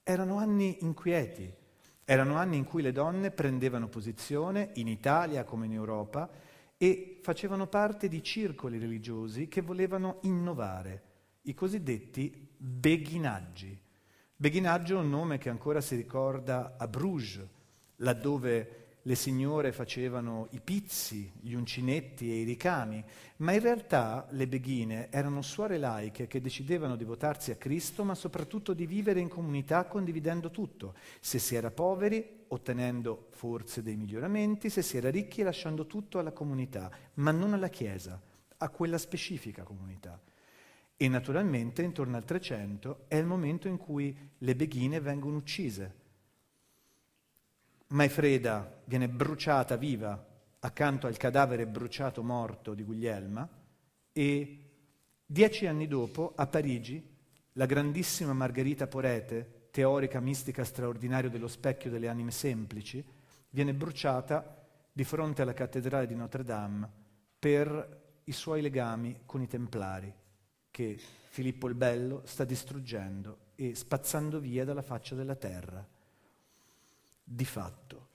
Erano 0.02 0.38
anni 0.38 0.78
inquieti, 0.80 1.52
erano 2.04 2.36
anni 2.36 2.56
in 2.56 2.64
cui 2.64 2.82
le 2.82 2.92
donne 2.92 3.30
prendevano 3.30 3.88
posizione, 3.88 4.70
in 4.74 4.88
Italia 4.88 5.44
come 5.44 5.66
in 5.66 5.72
Europa, 5.72 6.28
e 6.76 7.20
facevano 7.22 7.68
parte 7.68 8.08
di 8.08 8.22
circoli 8.22 8.78
religiosi 8.78 9.46
che 9.46 9.60
volevano 9.60 10.18
innovare, 10.22 11.02
i 11.42 11.54
cosiddetti 11.54 12.48
beghinaggi. 12.56 13.80
Beghinaggio 14.42 14.96
è 14.96 15.00
un 15.00 15.08
nome 15.08 15.38
che 15.38 15.50
ancora 15.50 15.80
si 15.80 15.94
ricorda 15.94 16.74
a 16.76 16.88
Bruges, 16.88 17.46
laddove 17.98 18.96
le 19.02 19.14
signore 19.14 19.70
facevano 19.70 20.48
i 20.50 20.60
pizzi, 20.60 21.30
gli 21.40 21.52
uncinetti 21.52 22.28
e 22.28 22.40
i 22.40 22.42
ricami, 22.42 23.04
ma 23.36 23.52
in 23.52 23.60
realtà 23.60 24.26
le 24.30 24.48
beghine 24.48 25.10
erano 25.12 25.42
suore 25.42 25.78
laiche 25.78 26.26
che 26.26 26.40
decidevano 26.40 26.96
di 26.96 27.04
votarsi 27.04 27.52
a 27.52 27.54
Cristo, 27.54 28.02
ma 28.02 28.16
soprattutto 28.16 28.72
di 28.72 28.84
vivere 28.84 29.20
in 29.20 29.28
comunità 29.28 29.84
condividendo 29.84 30.50
tutto. 30.50 30.96
Se 31.20 31.38
si 31.38 31.54
era 31.54 31.70
poveri, 31.70 32.46
ottenendo 32.48 33.28
forse 33.30 33.80
dei 33.80 33.94
miglioramenti, 33.94 34.70
se 34.70 34.82
si 34.82 34.96
era 34.96 35.08
ricchi, 35.08 35.42
lasciando 35.42 35.86
tutto 35.86 36.18
alla 36.18 36.32
comunità, 36.32 36.90
ma 37.14 37.30
non 37.30 37.52
alla 37.52 37.68
Chiesa, 37.68 38.20
a 38.56 38.68
quella 38.70 38.98
specifica 38.98 39.62
comunità. 39.62 40.20
E 40.96 41.08
naturalmente 41.08 41.82
intorno 41.82 42.16
al 42.16 42.24
300 42.24 43.04
è 43.08 43.16
il 43.16 43.26
momento 43.26 43.68
in 43.68 43.76
cui 43.76 44.16
le 44.38 44.56
beghine 44.56 45.00
vengono 45.00 45.36
uccise. 45.36 46.00
Maifreda 47.88 48.82
viene 48.84 49.08
bruciata 49.08 49.76
viva 49.76 50.30
accanto 50.60 51.06
al 51.06 51.16
cadavere 51.16 51.66
bruciato 51.66 52.22
morto 52.22 52.72
di 52.74 52.84
Guglielma 52.84 53.48
e 54.12 54.70
dieci 55.26 55.66
anni 55.66 55.88
dopo 55.88 56.32
a 56.36 56.46
Parigi 56.46 57.10
la 57.54 57.66
grandissima 57.66 58.32
Margherita 58.32 58.86
Porete, 58.86 59.68
teorica 59.70 60.20
mistica 60.20 60.64
straordinaria 60.64 61.28
dello 61.28 61.48
specchio 61.48 61.90
delle 61.90 62.08
anime 62.08 62.30
semplici, 62.30 63.04
viene 63.50 63.74
bruciata 63.74 64.66
di 64.92 65.04
fronte 65.04 65.42
alla 65.42 65.52
cattedrale 65.52 66.06
di 66.06 66.14
Notre 66.14 66.44
Dame 66.44 66.88
per 67.38 68.00
i 68.24 68.32
suoi 68.32 68.62
legami 68.62 69.22
con 69.26 69.42
i 69.42 69.48
Templari, 69.48 70.12
che 70.72 70.98
Filippo 71.28 71.68
il 71.68 71.74
Bello 71.74 72.22
sta 72.24 72.44
distruggendo 72.44 73.50
e 73.54 73.76
spazzando 73.76 74.40
via 74.40 74.64
dalla 74.64 74.82
faccia 74.82 75.14
della 75.14 75.36
terra. 75.36 75.86
Di 77.22 77.44
fatto, 77.44 78.08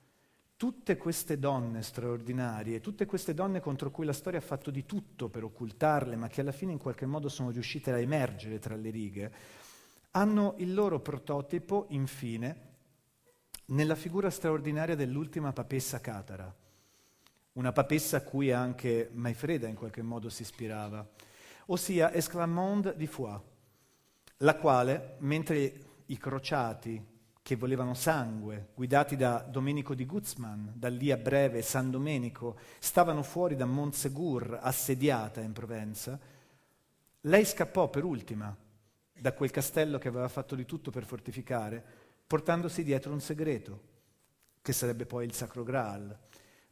tutte 0.56 0.96
queste 0.96 1.38
donne 1.38 1.82
straordinarie, 1.82 2.80
tutte 2.80 3.06
queste 3.06 3.32
donne 3.32 3.60
contro 3.60 3.90
cui 3.90 4.04
la 4.04 4.12
storia 4.12 4.40
ha 4.40 4.42
fatto 4.42 4.70
di 4.70 4.84
tutto 4.84 5.28
per 5.28 5.44
occultarle, 5.44 6.16
ma 6.16 6.28
che 6.28 6.42
alla 6.42 6.52
fine 6.52 6.72
in 6.72 6.78
qualche 6.78 7.06
modo 7.06 7.28
sono 7.28 7.50
riuscite 7.50 7.92
a 7.92 7.98
emergere 7.98 8.58
tra 8.58 8.74
le 8.74 8.90
righe, 8.90 9.32
hanno 10.10 10.54
il 10.58 10.74
loro 10.74 11.00
prototipo, 11.00 11.86
infine, 11.90 12.66
nella 13.66 13.94
figura 13.94 14.30
straordinaria 14.30 14.96
dell'ultima 14.96 15.52
papessa 15.52 16.00
Catara, 16.00 16.52
una 17.52 17.72
papessa 17.72 18.16
a 18.16 18.22
cui 18.22 18.50
anche 18.50 19.10
Maifreda 19.12 19.68
in 19.68 19.76
qualche 19.76 20.02
modo 20.02 20.28
si 20.28 20.42
ispirava, 20.42 21.08
ossia 21.70 22.12
Esclamonde 22.12 22.96
di 22.96 23.06
Foix, 23.06 23.40
la 24.38 24.56
quale, 24.56 25.16
mentre 25.18 25.80
i 26.06 26.16
crociati 26.16 27.16
che 27.42 27.56
volevano 27.56 27.94
sangue, 27.94 28.68
guidati 28.74 29.16
da 29.16 29.38
Domenico 29.38 29.94
di 29.94 30.04
Guzman, 30.04 30.72
da 30.74 30.88
lì 30.88 31.10
a 31.10 31.16
breve 31.16 31.62
San 31.62 31.90
Domenico, 31.90 32.58
stavano 32.78 33.22
fuori 33.22 33.56
da 33.56 33.64
Montsegur, 33.64 34.58
assediata 34.60 35.40
in 35.40 35.52
Provenza, 35.52 36.18
lei 37.22 37.44
scappò 37.44 37.88
per 37.88 38.04
ultima 38.04 38.54
da 39.12 39.32
quel 39.32 39.50
castello 39.50 39.98
che 39.98 40.08
aveva 40.08 40.28
fatto 40.28 40.54
di 40.54 40.64
tutto 40.64 40.90
per 40.90 41.04
fortificare, 41.04 41.84
portandosi 42.26 42.84
dietro 42.84 43.12
un 43.12 43.20
segreto, 43.20 43.82
che 44.62 44.72
sarebbe 44.72 45.06
poi 45.06 45.24
il 45.24 45.32
Sacro 45.32 45.64
Graal. 45.64 46.16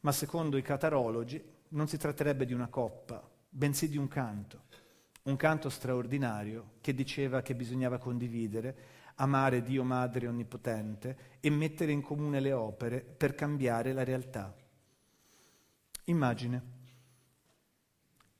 Ma 0.00 0.12
secondo 0.12 0.56
i 0.56 0.62
catarologi 0.62 1.42
non 1.68 1.88
si 1.88 1.98
tratterebbe 1.98 2.46
di 2.46 2.52
una 2.52 2.68
coppa, 2.68 3.26
bensì 3.48 3.88
di 3.88 3.96
un 3.96 4.08
canto, 4.08 4.64
un 5.26 5.36
canto 5.36 5.68
straordinario 5.68 6.72
che 6.80 6.94
diceva 6.94 7.42
che 7.42 7.54
bisognava 7.54 7.98
condividere 7.98 8.76
amare 9.16 9.62
Dio 9.62 9.82
Madre 9.82 10.26
Onnipotente 10.26 11.16
e 11.40 11.50
mettere 11.50 11.92
in 11.92 12.02
comune 12.02 12.40
le 12.40 12.52
opere 12.52 13.00
per 13.00 13.34
cambiare 13.34 13.92
la 13.92 14.04
realtà. 14.04 14.54
Immagine. 16.04 16.74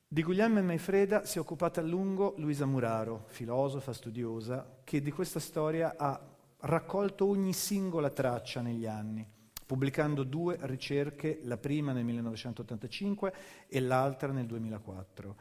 Di 0.09 0.23
Guglielmo 0.23 0.59
e 0.59 0.63
Maifreda 0.63 1.25
si 1.25 1.39
è 1.39 1.41
occupata 1.41 1.81
a 1.81 1.85
lungo 1.85 2.35
Luisa 2.37 2.67
Muraro, 2.67 3.25
filosofa, 3.29 3.93
studiosa, 3.93 4.81
che 4.85 5.01
di 5.01 5.11
questa 5.11 5.41
storia 5.41 5.95
ha 5.97 6.21
raccolto 6.61 7.27
ogni 7.27 7.53
singola 7.53 8.11
traccia 8.11 8.61
negli 8.61 8.87
anni, 8.87 9.27
pubblicando 9.67 10.23
due 10.23 10.59
ricerche, 10.61 11.41
la 11.43 11.57
prima 11.57 11.93
nel 11.93 12.05
1985 12.05 13.35
e 13.69 13.81
l'altra 13.81 14.31
nel 14.31 14.47
2004. 14.47 15.37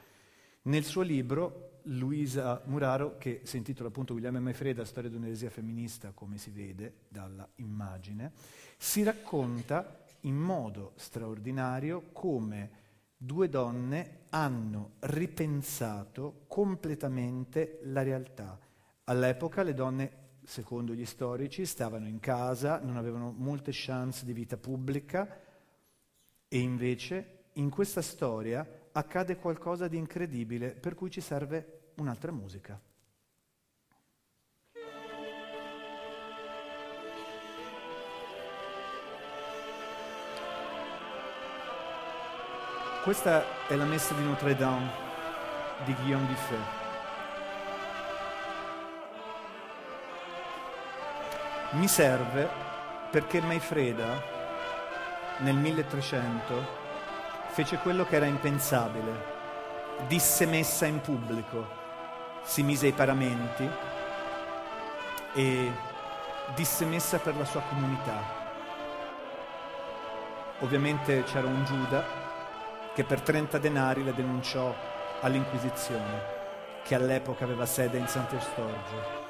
Nel 0.67 0.83
suo 0.83 1.03
libro, 1.03 1.81
Luisa 1.83 2.59
Muraro, 2.65 3.17
che 3.19 3.41
si 3.43 3.57
intitola 3.57 3.89
appunto 3.89 4.15
Guglielmo 4.15 4.49
e 4.49 4.53
Freda, 4.53 4.83
storia 4.83 5.11
di 5.11 5.15
un'eresia 5.15 5.51
femminista, 5.51 6.11
come 6.11 6.39
si 6.39 6.49
vede 6.49 7.01
dalla 7.07 7.47
immagine, 7.57 8.31
si 8.75 9.03
racconta 9.03 10.03
in 10.21 10.35
modo 10.35 10.93
straordinario 10.95 12.09
come 12.11 12.71
due 13.15 13.47
donne 13.47 14.21
hanno 14.29 14.93
ripensato 15.01 16.45
completamente 16.47 17.81
la 17.83 18.01
realtà. 18.01 18.57
All'epoca 19.03 19.61
le 19.61 19.75
donne, 19.75 20.11
secondo 20.45 20.95
gli 20.95 21.05
storici, 21.05 21.67
stavano 21.67 22.07
in 22.07 22.19
casa, 22.19 22.79
non 22.79 22.97
avevano 22.97 23.31
molte 23.37 23.69
chance 23.71 24.25
di 24.25 24.33
vita 24.33 24.57
pubblica 24.57 25.41
e 26.47 26.57
invece 26.57 27.43
in 27.53 27.69
questa 27.69 28.01
storia 28.01 28.67
accade 28.97 29.35
qualcosa 29.35 29.87
di 29.87 29.97
incredibile 29.97 30.71
per 30.71 30.95
cui 30.95 31.09
ci 31.09 31.19
serve 31.21 31.91
un'altra 31.95 32.31
musica. 32.31 32.79
Questa 43.03 43.67
è 43.67 43.75
la 43.75 43.85
messa 43.85 44.13
di 44.15 44.23
Notre 44.23 44.55
Dame 44.55 44.89
di 45.83 45.93
Guillaume 45.93 46.27
Dufay. 46.27 46.83
Mi 51.71 51.87
serve 51.87 52.49
perché 53.11 53.41
Maifreda 53.41 54.33
nel 55.39 55.55
1300 55.55 56.84
fece 57.55 57.77
quello 57.77 58.03
che 58.05 58.17
era 58.17 58.25
impensabile. 58.25 59.33
Disse 60.07 60.45
messa 60.45 60.85
in 60.87 60.99
pubblico, 60.99 61.65
si 62.43 62.63
mise 62.63 62.87
ai 62.87 62.91
paramenti 62.91 63.69
e 65.35 65.71
disse 66.53 66.83
messa 66.83 67.17
per 67.17 67.37
la 67.37 67.45
sua 67.45 67.61
comunità. 67.61 68.21
Ovviamente 70.59 71.23
c'era 71.23 71.47
un 71.47 71.63
Giuda 71.63 72.03
che 72.93 73.05
per 73.05 73.21
30 73.21 73.57
denari 73.57 74.03
la 74.03 74.11
denunciò 74.11 74.75
all'Inquisizione, 75.21 76.23
che 76.83 76.95
all'epoca 76.95 77.45
aveva 77.45 77.65
sede 77.65 77.97
in 77.97 78.07
Sant'Eustorgio. 78.09 79.23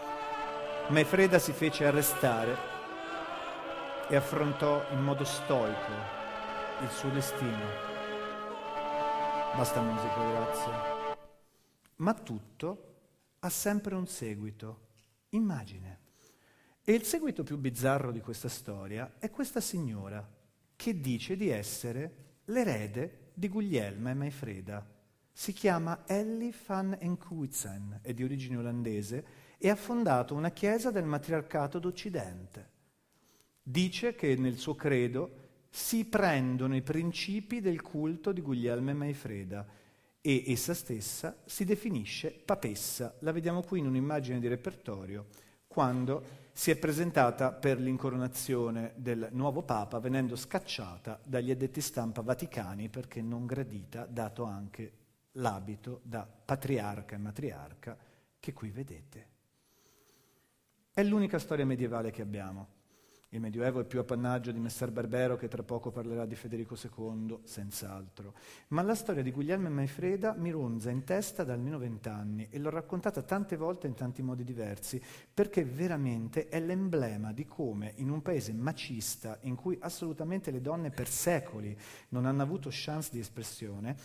Maefreda 0.88 1.38
si 1.38 1.52
fece 1.52 1.86
arrestare 1.86 2.58
e 4.08 4.16
affrontò 4.16 4.84
in 4.94 5.04
modo 5.04 5.24
stoico 5.24 5.92
il 6.82 6.90
suo 6.90 7.10
destino 7.10 7.95
Basta 9.56 9.82
musica, 9.82 10.16
grazie. 10.18 10.72
Ma 11.98 12.14
tutto 12.14 12.96
ha 13.40 13.50
sempre 13.50 13.96
un 13.96 14.06
seguito, 14.06 14.88
immagine. 15.30 16.00
E 16.84 16.92
il 16.92 17.04
seguito 17.04 17.44
più 17.44 17.58
bizzarro 17.58 18.12
di 18.12 18.20
questa 18.20 18.50
storia 18.50 19.14
è 19.18 19.30
questa 19.30 19.62
signora 19.62 20.30
che 20.76 21.00
dice 21.00 21.38
di 21.38 21.48
essere 21.48 22.40
l'erede 22.46 23.32
di 23.34 23.48
Guglielma 23.48 24.10
e 24.10 24.14
Maifreda. 24.14 24.86
Si 25.32 25.54
chiama 25.54 26.04
Ellie 26.06 26.54
van 26.68 26.98
Enkhuizen, 27.00 28.00
è 28.02 28.14
di 28.14 28.26
origine 28.26 28.58
olandese 28.58 29.26
e 29.58 29.70
ha 29.70 29.76
fondato 29.78 30.36
una 30.36 30.52
chiesa 30.52 30.92
del 30.92 31.06
matriarcato 31.06 31.80
d'Occidente. 31.80 32.72
Dice 33.64 34.16
che 34.16 34.36
nel 34.36 34.58
suo 34.58 34.76
credo 34.76 35.45
si 35.76 36.06
prendono 36.06 36.74
i 36.74 36.82
principi 36.82 37.60
del 37.60 37.82
culto 37.82 38.32
di 38.32 38.40
Guglielmo 38.40 38.92
e 38.92 38.94
Maifreda 38.94 39.68
e 40.22 40.44
essa 40.48 40.74
stessa 40.74 41.42
si 41.44 41.66
definisce 41.66 42.32
papessa. 42.32 43.14
La 43.20 43.34
vediamo 43.34 43.62
qui 43.62 43.80
in 43.80 43.88
un'immagine 43.88 44.40
di 44.40 44.48
repertorio 44.48 45.26
quando 45.68 46.44
si 46.54 46.72
è 46.72 46.78
presentata 46.78 47.52
per 47.52 47.78
l'incoronazione 47.78 48.94
del 48.96 49.28
nuovo 49.34 49.64
Papa 49.64 50.00
venendo 50.00 50.38
scacciata 50.38 51.20
dagli 51.26 51.52
addetti 51.52 51.82
stampa 51.82 52.22
vaticani 52.22 52.88
perché 52.88 53.22
non 53.22 53.46
gradita, 53.46 54.06
dato 54.06 54.46
anche 54.46 54.94
l'abito 55.34 56.00
da 56.04 56.26
patriarca 56.26 57.16
e 57.16 57.20
matriarca 57.20 57.98
che 58.40 58.54
qui 58.54 58.70
vedete. 58.70 59.28
È 60.94 61.04
l'unica 61.04 61.38
storia 61.38 61.66
medievale 61.66 62.12
che 62.12 62.22
abbiamo. 62.22 62.68
Il 63.36 63.42
Medioevo 63.42 63.82
è 63.82 63.84
più 63.84 64.00
appannaggio 64.00 64.54
di 64.54 64.60
Messer 64.60 64.92
Barbero 64.92 65.36
che 65.36 65.50
tra 65.50 65.62
poco 65.62 65.92
parlerà 65.92 66.26
di 66.26 66.36
Federico 66.36 66.78
II, 66.82 67.40
senz'altro. 67.44 68.34
Ma 68.70 68.82
la 68.82 68.96
storia 68.96 69.22
di 69.22 69.34
Guglielmo 69.34 69.68
e 69.68 69.72
Maifreda 69.72 70.34
mi 70.38 70.52
ronza 70.52 70.90
in 70.90 71.04
testa 71.04 71.44
da 71.44 71.52
almeno 71.52 71.78
vent'anni 71.78 72.48
e 72.50 72.58
l'ho 72.60 72.70
raccontata 72.70 73.22
tante 73.24 73.58
volte 73.58 73.88
in 73.88 73.94
tanti 73.94 74.22
modi 74.22 74.46
diversi, 74.46 75.02
perché 75.34 75.66
veramente 75.66 76.48
è 76.48 76.62
l'emblema 76.62 77.34
di 77.34 77.46
come 77.46 77.92
in 77.98 78.10
un 78.10 78.22
paese 78.22 78.54
macista, 78.54 79.38
in 79.42 79.56
cui 79.56 79.78
assolutamente 79.82 80.50
le 80.50 80.62
donne 80.62 80.90
per 80.90 81.10
secoli 81.10 81.78
non 82.12 82.26
hanno 82.26 82.42
avuto 82.42 82.70
chance 82.72 83.10
di 83.12 83.20
espressione, 83.20 83.98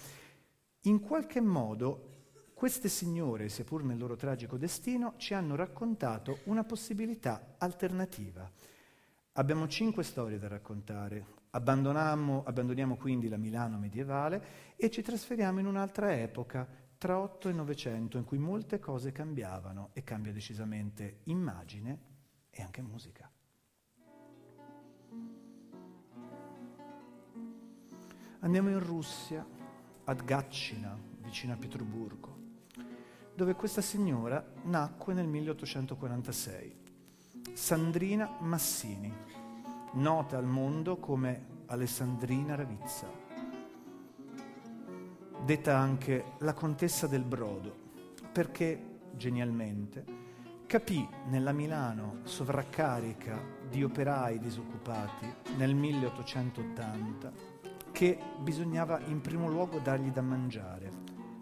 in 0.81 0.99
qualche 0.99 1.41
modo 1.41 2.09
queste 2.53 2.89
signore, 2.89 3.49
seppur 3.49 3.85
nel 3.85 3.97
loro 3.97 4.17
tragico 4.17 4.57
destino, 4.57 5.15
ci 5.19 5.35
hanno 5.35 5.55
raccontato 5.55 6.41
una 6.47 6.65
possibilità 6.65 7.55
alternativa. 7.59 8.51
Abbiamo 9.35 9.69
cinque 9.69 10.03
storie 10.03 10.39
da 10.39 10.49
raccontare. 10.49 11.39
abbandoniamo 11.51 12.97
quindi 12.97 13.29
la 13.29 13.37
Milano 13.37 13.79
medievale 13.79 14.75
e 14.77 14.91
ci 14.91 15.03
trasferiamo 15.03 15.61
in 15.61 15.67
un'altra 15.67 16.19
epoca, 16.19 16.67
tra 16.99 17.19
8 17.19 17.49
e 17.49 17.53
900, 17.53 18.19
in 18.19 18.25
cui 18.25 18.39
molte 18.39 18.81
cose 18.81 19.13
cambiavano 19.13 19.91
e 19.93 20.03
cambia 20.03 20.33
decisamente 20.33 21.21
immagine 21.25 21.99
e 22.51 22.61
anche 22.61 22.83
musica. 22.83 23.31
Andiamo 28.41 28.71
in 28.71 28.81
Russia, 28.81 29.47
ad 30.05 30.25
Gatchina, 30.25 30.99
vicino 31.21 31.53
a 31.53 31.57
Pietroburgo, 31.57 32.39
dove 33.35 33.55
questa 33.55 33.81
signora 33.81 34.45
nacque 34.65 35.15
nel 35.15 35.29
1846. 35.29 36.80
Sandrina 37.53 38.37
Massini, 38.41 39.13
nota 39.95 40.39
al 40.39 40.47
mondo 40.47 40.97
come 40.97 41.47
Alessandrina 41.67 42.55
Ravizza. 42.55 43.21
detta 45.45 45.77
anche 45.77 46.33
la 46.39 46.53
contessa 46.53 47.07
del 47.07 47.25
Brodo, 47.25 47.75
perché 48.31 48.99
genialmente 49.13 50.05
capì 50.67 51.07
nella 51.27 51.53
Milano 51.53 52.19
sovraccarica 52.23 53.37
di 53.69 53.83
operai 53.83 54.39
disoccupati 54.39 55.27
nel 55.57 55.75
1880 55.75 57.33
che 57.91 58.19
bisognava 58.39 59.01
in 59.07 59.21
primo 59.21 59.49
luogo 59.49 59.79
dargli 59.79 60.11
da 60.11 60.23
mangiare, 60.23 60.91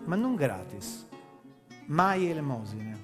ma 0.05 0.17
non 0.17 0.35
gratis, 0.35 1.07
mai 1.87 2.31
elemosine. 2.31 2.97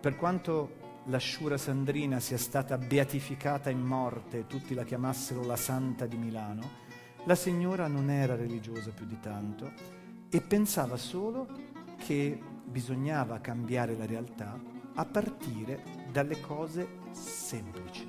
Per 0.00 0.16
quanto 0.16 0.81
la 1.06 1.18
sciura 1.18 1.56
Sandrina 1.56 2.20
sia 2.20 2.38
stata 2.38 2.78
beatificata 2.78 3.70
in 3.70 3.80
morte 3.80 4.40
e 4.40 4.46
tutti 4.46 4.74
la 4.74 4.84
chiamassero 4.84 5.44
la 5.44 5.56
Santa 5.56 6.06
di 6.06 6.16
Milano, 6.16 6.80
la 7.24 7.34
signora 7.34 7.88
non 7.88 8.10
era 8.10 8.36
religiosa 8.36 8.90
più 8.90 9.06
di 9.06 9.18
tanto 9.20 9.72
e 10.28 10.40
pensava 10.40 10.96
solo 10.96 11.48
che 11.96 12.38
bisognava 12.64 13.40
cambiare 13.40 13.96
la 13.96 14.06
realtà 14.06 14.58
a 14.94 15.04
partire 15.04 15.82
dalle 16.10 16.40
cose 16.40 16.98
semplici. 17.10 18.08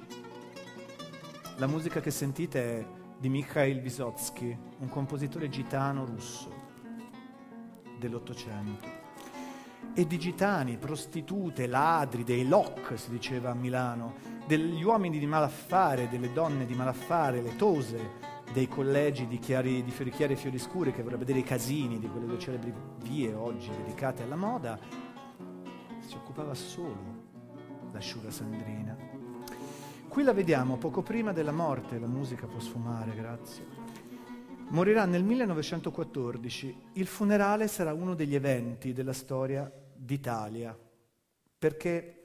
La 1.57 1.67
musica 1.67 1.99
che 1.99 2.11
sentite 2.11 2.79
è 2.79 2.87
di 3.17 3.29
Mikhail 3.29 3.81
Vysotsky, 3.81 4.57
un 4.79 4.89
compositore 4.89 5.49
gitano 5.49 6.05
russo 6.05 6.51
dell'Ottocento. 7.99 9.02
E 9.95 10.07
di 10.07 10.17
gitani, 10.17 10.77
prostitute, 10.77 11.67
ladri, 11.67 12.23
dei 12.23 12.47
loc, 12.47 12.97
si 12.97 13.09
diceva 13.09 13.51
a 13.51 13.55
Milano, 13.55 14.13
degli 14.47 14.83
uomini 14.83 15.19
di 15.19 15.27
malaffare, 15.27 16.09
delle 16.09 16.31
donne 16.33 16.65
di 16.65 16.73
malaffare, 16.73 17.41
le 17.41 17.55
tose, 17.55 18.31
dei 18.53 18.67
collegi 18.67 19.27
di, 19.27 19.39
chiari, 19.39 19.83
di 19.83 19.91
fiorichiari 19.91 20.33
e 20.33 20.37
fiori 20.37 20.59
scuri 20.59 20.93
che 20.93 21.01
vorrà 21.01 21.17
vedere 21.17 21.39
i 21.39 21.43
casini 21.43 21.99
di 21.99 22.07
quelle 22.07 22.27
due 22.27 22.39
celebri 22.39 22.73
vie 23.01 23.33
oggi 23.33 23.69
dedicate 23.69 24.23
alla 24.23 24.35
moda, 24.35 24.79
si 25.99 26.15
occupava 26.15 26.53
solo 26.53 27.21
la 27.91 27.99
Sciura 27.99 28.29
Sandrina. 28.29 28.95
Qui 30.07 30.23
la 30.23 30.33
vediamo 30.33 30.77
poco 30.77 31.01
prima 31.01 31.31
della 31.31 31.51
morte, 31.51 31.97
la 31.97 32.07
musica 32.07 32.45
può 32.45 32.59
sfumare, 32.59 33.15
grazie. 33.15 33.82
Morirà 34.73 35.05
nel 35.05 35.23
1914. 35.23 36.75
Il 36.93 37.05
funerale 37.05 37.67
sarà 37.67 37.93
uno 37.93 38.15
degli 38.15 38.33
eventi 38.33 38.91
della 38.91 39.13
storia 39.13 39.71
d'Italia, 39.93 40.75
perché 41.59 42.21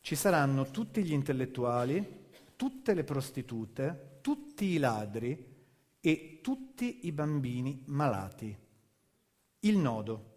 ci 0.00 0.14
saranno 0.14 0.70
tutti 0.70 1.02
gli 1.02 1.12
intellettuali, 1.12 2.28
tutte 2.54 2.94
le 2.94 3.02
prostitute, 3.02 4.18
tutti 4.20 4.66
i 4.66 4.78
ladri 4.78 5.44
e 5.98 6.38
tutti 6.40 7.06
i 7.06 7.10
bambini 7.10 7.82
malati. 7.86 8.56
Il 9.60 9.76
nodo. 9.76 10.30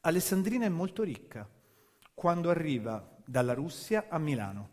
Alessandrina 0.00 0.66
è 0.66 0.70
molto 0.70 1.02
ricca 1.02 1.48
quando 2.12 2.50
arriva 2.50 3.16
dalla 3.24 3.54
Russia 3.54 4.08
a 4.10 4.18
Milano. 4.18 4.68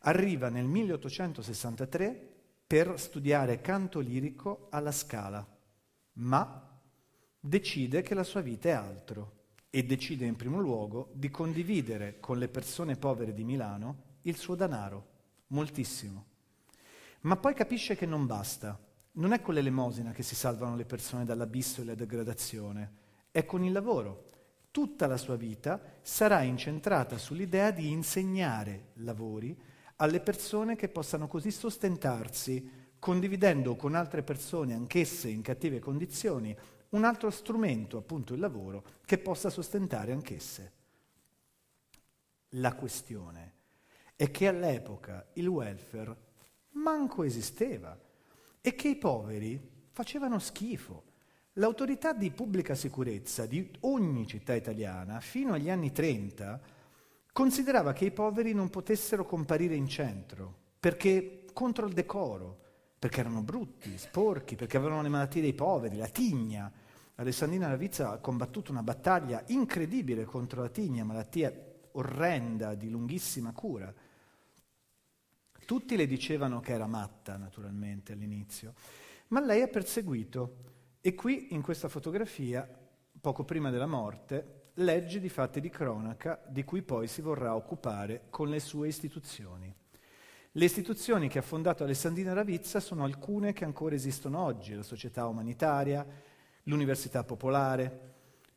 Arriva 0.00 0.48
nel 0.48 0.66
1863 0.66 2.29
per 2.70 3.00
studiare 3.00 3.60
canto 3.60 3.98
lirico 3.98 4.68
alla 4.70 4.92
Scala, 4.92 5.44
ma 6.12 6.78
decide 7.40 8.00
che 8.02 8.14
la 8.14 8.22
sua 8.22 8.42
vita 8.42 8.68
è 8.68 8.70
altro 8.70 9.38
e 9.70 9.82
decide 9.82 10.24
in 10.24 10.36
primo 10.36 10.60
luogo 10.60 11.10
di 11.14 11.30
condividere 11.30 12.20
con 12.20 12.38
le 12.38 12.46
persone 12.46 12.94
povere 12.94 13.34
di 13.34 13.42
Milano 13.42 14.18
il 14.22 14.36
suo 14.36 14.54
denaro, 14.54 15.06
moltissimo. 15.48 16.26
Ma 17.22 17.34
poi 17.34 17.54
capisce 17.54 17.96
che 17.96 18.06
non 18.06 18.26
basta. 18.26 18.78
Non 19.14 19.32
è 19.32 19.40
con 19.40 19.54
l'elemosina 19.54 20.12
che 20.12 20.22
si 20.22 20.36
salvano 20.36 20.76
le 20.76 20.84
persone 20.84 21.24
dall'abisso 21.24 21.80
e 21.80 21.84
dalla 21.84 21.96
degradazione, 21.96 22.92
è 23.32 23.44
con 23.46 23.64
il 23.64 23.72
lavoro. 23.72 24.26
Tutta 24.70 25.08
la 25.08 25.16
sua 25.16 25.34
vita 25.34 25.98
sarà 26.02 26.42
incentrata 26.42 27.18
sull'idea 27.18 27.72
di 27.72 27.90
insegnare 27.90 28.90
lavori 28.98 29.60
alle 30.00 30.20
persone 30.20 30.76
che 30.76 30.88
possano 30.88 31.26
così 31.28 31.50
sostentarsi, 31.50 32.88
condividendo 32.98 33.76
con 33.76 33.94
altre 33.94 34.22
persone, 34.22 34.74
anch'esse 34.74 35.28
in 35.28 35.42
cattive 35.42 35.78
condizioni, 35.78 36.56
un 36.90 37.04
altro 37.04 37.30
strumento, 37.30 37.98
appunto 37.98 38.32
il 38.32 38.40
lavoro, 38.40 38.82
che 39.04 39.18
possa 39.18 39.50
sostentare 39.50 40.12
anch'esse. 40.12 40.72
La 42.54 42.74
questione 42.74 43.52
è 44.16 44.30
che 44.30 44.48
all'epoca 44.48 45.26
il 45.34 45.46
welfare 45.46 46.16
manco 46.72 47.22
esisteva 47.22 47.98
e 48.60 48.74
che 48.74 48.88
i 48.88 48.96
poveri 48.96 49.60
facevano 49.90 50.38
schifo. 50.38 51.04
L'autorità 51.54 52.14
di 52.14 52.30
pubblica 52.30 52.74
sicurezza 52.74 53.44
di 53.44 53.70
ogni 53.80 54.26
città 54.26 54.54
italiana, 54.54 55.20
fino 55.20 55.52
agli 55.52 55.68
anni 55.68 55.92
30, 55.92 56.60
considerava 57.40 57.94
che 57.94 58.04
i 58.04 58.10
poveri 58.10 58.52
non 58.52 58.68
potessero 58.68 59.24
comparire 59.24 59.74
in 59.74 59.88
centro, 59.88 60.54
perché 60.78 61.46
contro 61.54 61.86
il 61.86 61.94
decoro, 61.94 62.58
perché 62.98 63.20
erano 63.20 63.40
brutti, 63.40 63.96
sporchi, 63.96 64.56
perché 64.56 64.76
avevano 64.76 65.00
le 65.00 65.08
malattie 65.08 65.40
dei 65.40 65.54
poveri, 65.54 65.96
la 65.96 66.08
tigna. 66.08 66.70
Alessandrina 67.14 67.68
Ravizza 67.68 68.10
ha 68.10 68.18
combattuto 68.18 68.72
una 68.72 68.82
battaglia 68.82 69.42
incredibile 69.46 70.26
contro 70.26 70.60
la 70.60 70.68
tigna, 70.68 71.02
malattia 71.02 71.50
orrenda, 71.92 72.74
di 72.74 72.90
lunghissima 72.90 73.52
cura. 73.52 73.90
Tutti 75.64 75.96
le 75.96 76.06
dicevano 76.06 76.60
che 76.60 76.72
era 76.72 76.86
matta, 76.86 77.38
naturalmente, 77.38 78.12
all'inizio, 78.12 78.74
ma 79.28 79.40
lei 79.40 79.62
ha 79.62 79.68
perseguito 79.68 80.56
e 81.00 81.14
qui, 81.14 81.54
in 81.54 81.62
questa 81.62 81.88
fotografia, 81.88 82.68
poco 83.18 83.44
prima 83.44 83.70
della 83.70 83.86
morte, 83.86 84.59
legge 84.74 85.20
di 85.20 85.28
fatti 85.28 85.60
di 85.60 85.68
cronaca 85.68 86.42
di 86.48 86.64
cui 86.64 86.82
poi 86.82 87.06
si 87.06 87.20
vorrà 87.20 87.54
occupare 87.54 88.22
con 88.30 88.48
le 88.48 88.60
sue 88.60 88.88
istituzioni. 88.88 89.74
Le 90.52 90.64
istituzioni 90.64 91.28
che 91.28 91.38
ha 91.38 91.42
fondato 91.42 91.84
Alessandrina 91.84 92.32
Ravizza 92.32 92.80
sono 92.80 93.04
alcune 93.04 93.52
che 93.52 93.64
ancora 93.64 93.94
esistono 93.94 94.42
oggi, 94.42 94.74
la 94.74 94.82
Società 94.82 95.26
Umanitaria, 95.26 96.04
l'Università 96.64 97.22
Popolare 97.24 98.08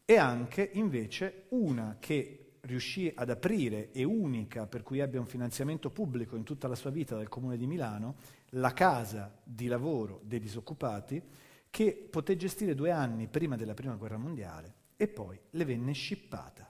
e 0.05 0.17
anche 0.17 0.69
invece 0.73 1.45
una 1.49 1.97
che 1.99 2.55
riuscì 2.61 3.11
ad 3.13 3.29
aprire, 3.29 3.91
e 3.91 4.03
unica 4.03 4.65
per 4.65 4.83
cui 4.83 5.01
abbia 5.01 5.19
un 5.19 5.25
finanziamento 5.25 5.89
pubblico 5.89 6.35
in 6.35 6.43
tutta 6.43 6.67
la 6.67 6.75
sua 6.75 6.89
vita 6.91 7.15
dal 7.15 7.27
Comune 7.27 7.57
di 7.57 7.67
Milano, 7.67 8.15
la 8.51 8.71
casa 8.71 9.31
di 9.43 9.67
lavoro 9.67 10.21
dei 10.23 10.39
disoccupati, 10.39 11.21
che 11.69 12.07
poté 12.09 12.35
gestire 12.37 12.73
due 12.73 12.91
anni 12.91 13.27
prima 13.27 13.55
della 13.55 13.73
Prima 13.73 13.95
Guerra 13.95 14.17
Mondiale 14.17 14.81
e 14.97 15.07
poi 15.07 15.39
le 15.51 15.65
venne 15.65 15.93
scippata. 15.93 16.69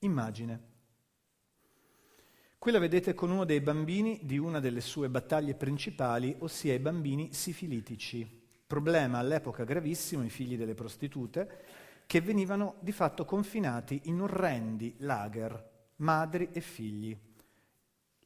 Immagine. 0.00 0.76
Qui 2.58 2.72
la 2.72 2.78
vedete 2.78 3.14
con 3.14 3.30
uno 3.30 3.44
dei 3.44 3.60
bambini 3.60 4.20
di 4.22 4.36
una 4.36 4.58
delle 4.58 4.80
sue 4.80 5.08
battaglie 5.08 5.54
principali, 5.54 6.34
ossia 6.40 6.74
i 6.74 6.80
bambini 6.80 7.32
sifilitici. 7.32 8.28
Problema 8.66 9.18
all'epoca 9.18 9.64
gravissimo, 9.64 10.24
i 10.24 10.28
figli 10.30 10.56
delle 10.56 10.74
prostitute, 10.74 11.64
che 12.06 12.20
venivano 12.20 12.76
di 12.80 12.92
fatto 12.92 13.24
confinati 13.24 14.00
in 14.04 14.20
orrendi 14.20 14.96
lager, 14.98 15.92
madri 15.96 16.48
e 16.52 16.60
figli. 16.60 17.16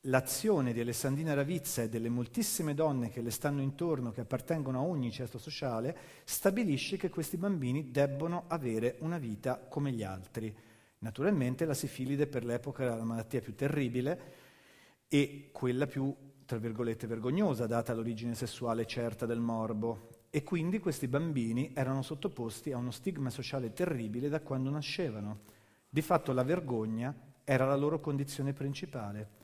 L'azione 0.06 0.72
di 0.72 0.80
Alessandrina 0.80 1.32
Ravizza 1.32 1.82
e 1.82 1.88
delle 1.88 2.08
moltissime 2.08 2.74
donne 2.74 3.08
che 3.08 3.20
le 3.20 3.30
stanno 3.30 3.60
intorno, 3.60 4.10
che 4.10 4.22
appartengono 4.22 4.80
a 4.80 4.82
ogni 4.82 5.12
cesto 5.12 5.38
sociale, 5.38 5.96
stabilisce 6.24 6.96
che 6.96 7.08
questi 7.08 7.36
bambini 7.36 7.92
debbono 7.92 8.46
avere 8.48 8.96
una 8.98 9.18
vita 9.18 9.58
come 9.58 9.92
gli 9.92 10.02
altri. 10.02 10.52
Naturalmente 10.98 11.64
la 11.66 11.74
sifilide 11.74 12.26
per 12.26 12.44
l'epoca 12.44 12.82
era 12.82 12.96
la 12.96 13.04
malattia 13.04 13.40
più 13.40 13.54
terribile 13.54 14.20
e 15.06 15.50
quella 15.52 15.86
più, 15.86 16.12
tra 16.46 16.58
virgolette, 16.58 17.06
vergognosa, 17.06 17.68
data 17.68 17.94
l'origine 17.94 18.34
sessuale 18.34 18.86
certa 18.86 19.24
del 19.24 19.38
morbo. 19.38 20.24
E 20.30 20.42
quindi 20.42 20.80
questi 20.80 21.06
bambini 21.06 21.70
erano 21.76 22.02
sottoposti 22.02 22.72
a 22.72 22.76
uno 22.76 22.90
stigma 22.90 23.30
sociale 23.30 23.72
terribile 23.72 24.28
da 24.28 24.40
quando 24.40 24.68
nascevano. 24.68 25.42
Di 25.88 26.02
fatto 26.02 26.32
la 26.32 26.42
vergogna 26.42 27.14
era 27.44 27.66
la 27.66 27.76
loro 27.76 28.00
condizione 28.00 28.52
principale. 28.52 29.41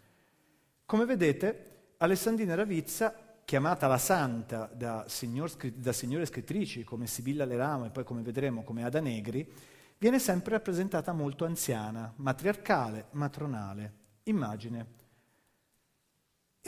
Come 0.88 1.04
vedete, 1.04 1.92
Alessandrina 1.98 2.54
Ravizza, 2.54 3.14
chiamata 3.44 3.86
la 3.86 3.98
santa 3.98 4.70
da, 4.72 5.04
signor, 5.06 5.54
da 5.74 5.92
signore 5.92 6.24
scrittrici 6.24 6.82
come 6.82 7.06
Sibilla 7.06 7.44
Leramo 7.44 7.84
e 7.84 7.90
poi 7.90 8.04
come 8.04 8.22
vedremo 8.22 8.64
come 8.64 8.84
Ada 8.84 8.98
Negri, 8.98 9.46
viene 9.98 10.18
sempre 10.18 10.52
rappresentata 10.52 11.12
molto 11.12 11.44
anziana, 11.44 12.10
matriarcale, 12.16 13.08
matronale. 13.10 13.92
Immagine 14.22 14.86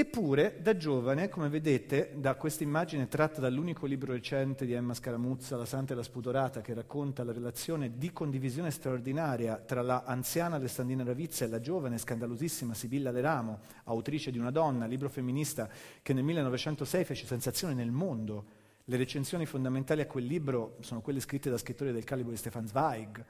Eppure, 0.00 0.56
da 0.62 0.78
giovane, 0.78 1.28
come 1.28 1.50
vedete 1.50 2.14
da 2.16 2.34
questa 2.34 2.64
immagine 2.64 3.06
tratta 3.06 3.38
dall'unico 3.38 3.84
libro 3.84 4.14
recente 4.14 4.64
di 4.64 4.72
Emma 4.72 4.94
Scaramuzza, 4.94 5.58
La 5.58 5.66
Santa 5.66 5.92
e 5.92 5.96
la 5.96 6.02
Spudorata, 6.02 6.62
che 6.62 6.72
racconta 6.72 7.22
la 7.22 7.34
relazione 7.34 7.98
di 7.98 8.10
condivisione 8.10 8.70
straordinaria 8.70 9.58
tra 9.58 9.82
la 9.82 10.04
anziana 10.06 10.56
Alessandrina 10.56 11.04
Ravizza 11.04 11.44
e 11.44 11.48
la 11.48 11.60
giovane 11.60 11.98
scandalosissima 11.98 12.72
Sibilla 12.72 13.10
Leramo, 13.10 13.60
autrice 13.84 14.30
di 14.30 14.38
Una 14.38 14.50
donna, 14.50 14.86
libro 14.86 15.10
femminista 15.10 15.68
che 16.00 16.14
nel 16.14 16.24
1906 16.24 17.04
fece 17.04 17.26
sensazione 17.26 17.74
nel 17.74 17.90
mondo, 17.90 18.44
Le 18.84 18.96
recensioni 18.96 19.44
fondamentali 19.44 20.00
a 20.00 20.06
quel 20.06 20.24
libro 20.24 20.78
sono 20.80 21.02
quelle 21.02 21.20
scritte 21.20 21.50
da 21.50 21.58
scrittori 21.58 21.92
del 21.92 22.04
calibro 22.04 22.30
di 22.30 22.38
Stefan 22.38 22.66
Zweig. 22.66 23.22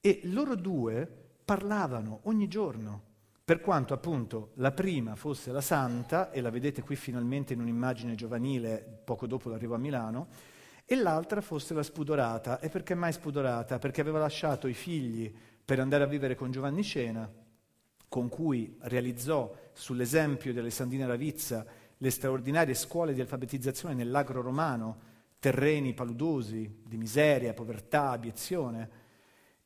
E 0.00 0.20
loro 0.22 0.54
due 0.54 1.04
parlavano 1.44 2.20
ogni 2.22 2.46
giorno, 2.46 3.13
per 3.44 3.60
quanto 3.60 3.92
appunto 3.92 4.52
la 4.54 4.72
prima 4.72 5.16
fosse 5.16 5.52
la 5.52 5.60
santa, 5.60 6.30
e 6.30 6.40
la 6.40 6.48
vedete 6.48 6.80
qui 6.80 6.96
finalmente 6.96 7.52
in 7.52 7.60
un'immagine 7.60 8.14
giovanile 8.14 9.02
poco 9.04 9.26
dopo 9.26 9.50
l'arrivo 9.50 9.74
a 9.74 9.78
Milano, 9.78 10.28
e 10.86 10.96
l'altra 10.96 11.42
fosse 11.42 11.74
la 11.74 11.82
spudorata. 11.82 12.58
E 12.60 12.70
perché 12.70 12.94
mai 12.94 13.12
spudorata? 13.12 13.78
Perché 13.78 14.00
aveva 14.00 14.18
lasciato 14.18 14.66
i 14.66 14.72
figli 14.72 15.30
per 15.62 15.78
andare 15.78 16.04
a 16.04 16.06
vivere 16.06 16.34
con 16.34 16.50
Giovanni 16.50 16.82
Cena, 16.82 17.30
con 18.08 18.28
cui 18.30 18.78
realizzò 18.82 19.54
sull'esempio 19.72 20.52
di 20.52 20.58
Alessandrina 20.58 21.06
Ravizza 21.06 21.66
le 21.98 22.10
straordinarie 22.10 22.74
scuole 22.74 23.12
di 23.12 23.20
alfabetizzazione 23.20 23.94
nell'agro 23.94 24.40
romano, 24.40 25.12
terreni 25.38 25.92
paludosi 25.92 26.80
di 26.86 26.96
miseria, 26.96 27.52
povertà, 27.52 28.10
abiezione. 28.10 29.02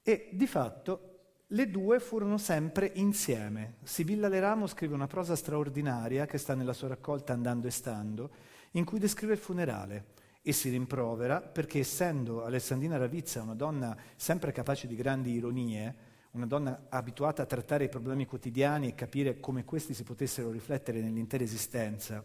E 0.02 0.30
di 0.32 0.46
fatto 0.48 1.07
le 1.52 1.70
due 1.70 2.00
furono 2.00 2.36
sempre 2.36 2.90
insieme. 2.94 3.76
Sibilla 3.82 4.28
Leramo 4.28 4.66
scrive 4.66 4.94
una 4.94 5.06
prosa 5.06 5.34
straordinaria 5.34 6.26
che 6.26 6.38
sta 6.38 6.54
nella 6.54 6.72
sua 6.72 6.88
raccolta 6.88 7.32
Andando 7.32 7.66
e 7.66 7.70
Stando, 7.70 8.30
in 8.72 8.84
cui 8.84 8.98
descrive 8.98 9.32
il 9.32 9.38
funerale 9.38 10.16
e 10.42 10.52
si 10.52 10.68
rimprovera 10.68 11.40
perché 11.40 11.80
essendo 11.80 12.44
Alessandrina 12.44 12.96
Ravizza 12.96 13.42
una 13.42 13.54
donna 13.54 13.96
sempre 14.16 14.52
capace 14.52 14.86
di 14.86 14.94
grandi 14.94 15.32
ironie, 15.32 16.06
una 16.32 16.46
donna 16.46 16.86
abituata 16.88 17.42
a 17.42 17.46
trattare 17.46 17.84
i 17.84 17.88
problemi 17.88 18.26
quotidiani 18.26 18.88
e 18.88 18.94
capire 18.94 19.40
come 19.40 19.64
questi 19.64 19.94
si 19.94 20.04
potessero 20.04 20.50
riflettere 20.50 21.00
nell'intera 21.00 21.44
esistenza, 21.44 22.24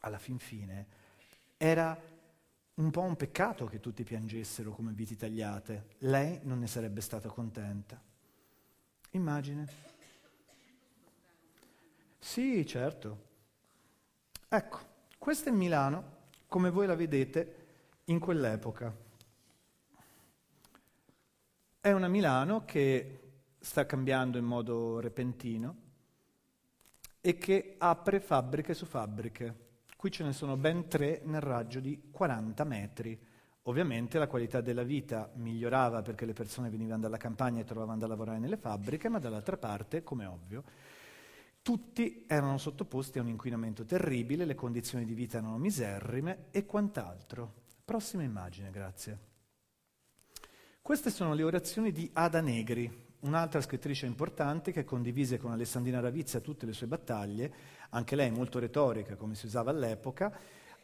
alla 0.00 0.18
fin 0.18 0.38
fine 0.38 1.06
era 1.60 2.00
un 2.74 2.90
po' 2.92 3.00
un 3.00 3.16
peccato 3.16 3.66
che 3.66 3.80
tutti 3.80 4.04
piangessero 4.04 4.70
come 4.70 4.92
viti 4.92 5.16
tagliate. 5.16 5.96
Lei 5.98 6.38
non 6.44 6.60
ne 6.60 6.68
sarebbe 6.68 7.00
stata 7.00 7.28
contenta. 7.28 8.00
Immagine. 9.10 9.66
Sì, 12.18 12.66
certo. 12.66 13.26
Ecco, 14.48 14.78
questo 15.18 15.48
è 15.48 15.52
Milano 15.52 16.16
come 16.48 16.70
voi 16.70 16.86
la 16.86 16.94
vedete 16.94 17.66
in 18.04 18.18
quell'epoca. 18.18 18.94
È 21.80 21.92
una 21.92 22.08
Milano 22.08 22.64
che 22.64 23.20
sta 23.60 23.86
cambiando 23.86 24.38
in 24.38 24.44
modo 24.44 24.98
repentino 25.00 25.76
e 27.20 27.36
che 27.36 27.74
apre 27.78 28.20
fabbriche 28.20 28.72
su 28.74 28.86
fabbriche. 28.86 29.66
Qui 29.96 30.10
ce 30.10 30.24
ne 30.24 30.32
sono 30.32 30.56
ben 30.56 30.88
tre 30.88 31.20
nel 31.24 31.40
raggio 31.40 31.80
di 31.80 32.08
40 32.10 32.64
metri. 32.64 33.18
Ovviamente 33.62 34.18
la 34.18 34.26
qualità 34.26 34.60
della 34.60 34.82
vita 34.82 35.30
migliorava 35.34 36.02
perché 36.02 36.24
le 36.24 36.32
persone 36.32 36.70
venivano 36.70 37.02
dalla 37.02 37.18
campagna 37.18 37.60
e 37.60 37.64
trovavano 37.64 37.98
da 37.98 38.06
lavorare 38.06 38.38
nelle 38.38 38.56
fabbriche, 38.56 39.08
ma 39.08 39.18
dall'altra 39.18 39.58
parte, 39.58 40.02
come 40.02 40.24
ovvio, 40.24 40.64
tutti 41.60 42.24
erano 42.26 42.56
sottoposti 42.56 43.18
a 43.18 43.22
un 43.22 43.28
inquinamento 43.28 43.84
terribile, 43.84 44.46
le 44.46 44.54
condizioni 44.54 45.04
di 45.04 45.12
vita 45.12 45.36
erano 45.36 45.58
miserrime 45.58 46.46
e 46.50 46.64
quant'altro. 46.64 47.66
Prossima 47.84 48.22
immagine, 48.22 48.70
grazie. 48.70 49.18
Queste 50.80 51.10
sono 51.10 51.34
le 51.34 51.42
orazioni 51.42 51.92
di 51.92 52.08
Ada 52.14 52.40
Negri, 52.40 52.90
un'altra 53.20 53.60
scrittrice 53.60 54.06
importante 54.06 54.72
che 54.72 54.84
condivise 54.84 55.36
con 55.36 55.52
Alessandrina 55.52 56.00
Ravizia 56.00 56.40
tutte 56.40 56.64
le 56.64 56.72
sue 56.72 56.86
battaglie, 56.86 57.52
anche 57.90 58.16
lei 58.16 58.30
molto 58.30 58.58
retorica 58.58 59.16
come 59.16 59.34
si 59.34 59.44
usava 59.44 59.70
all'epoca. 59.70 60.34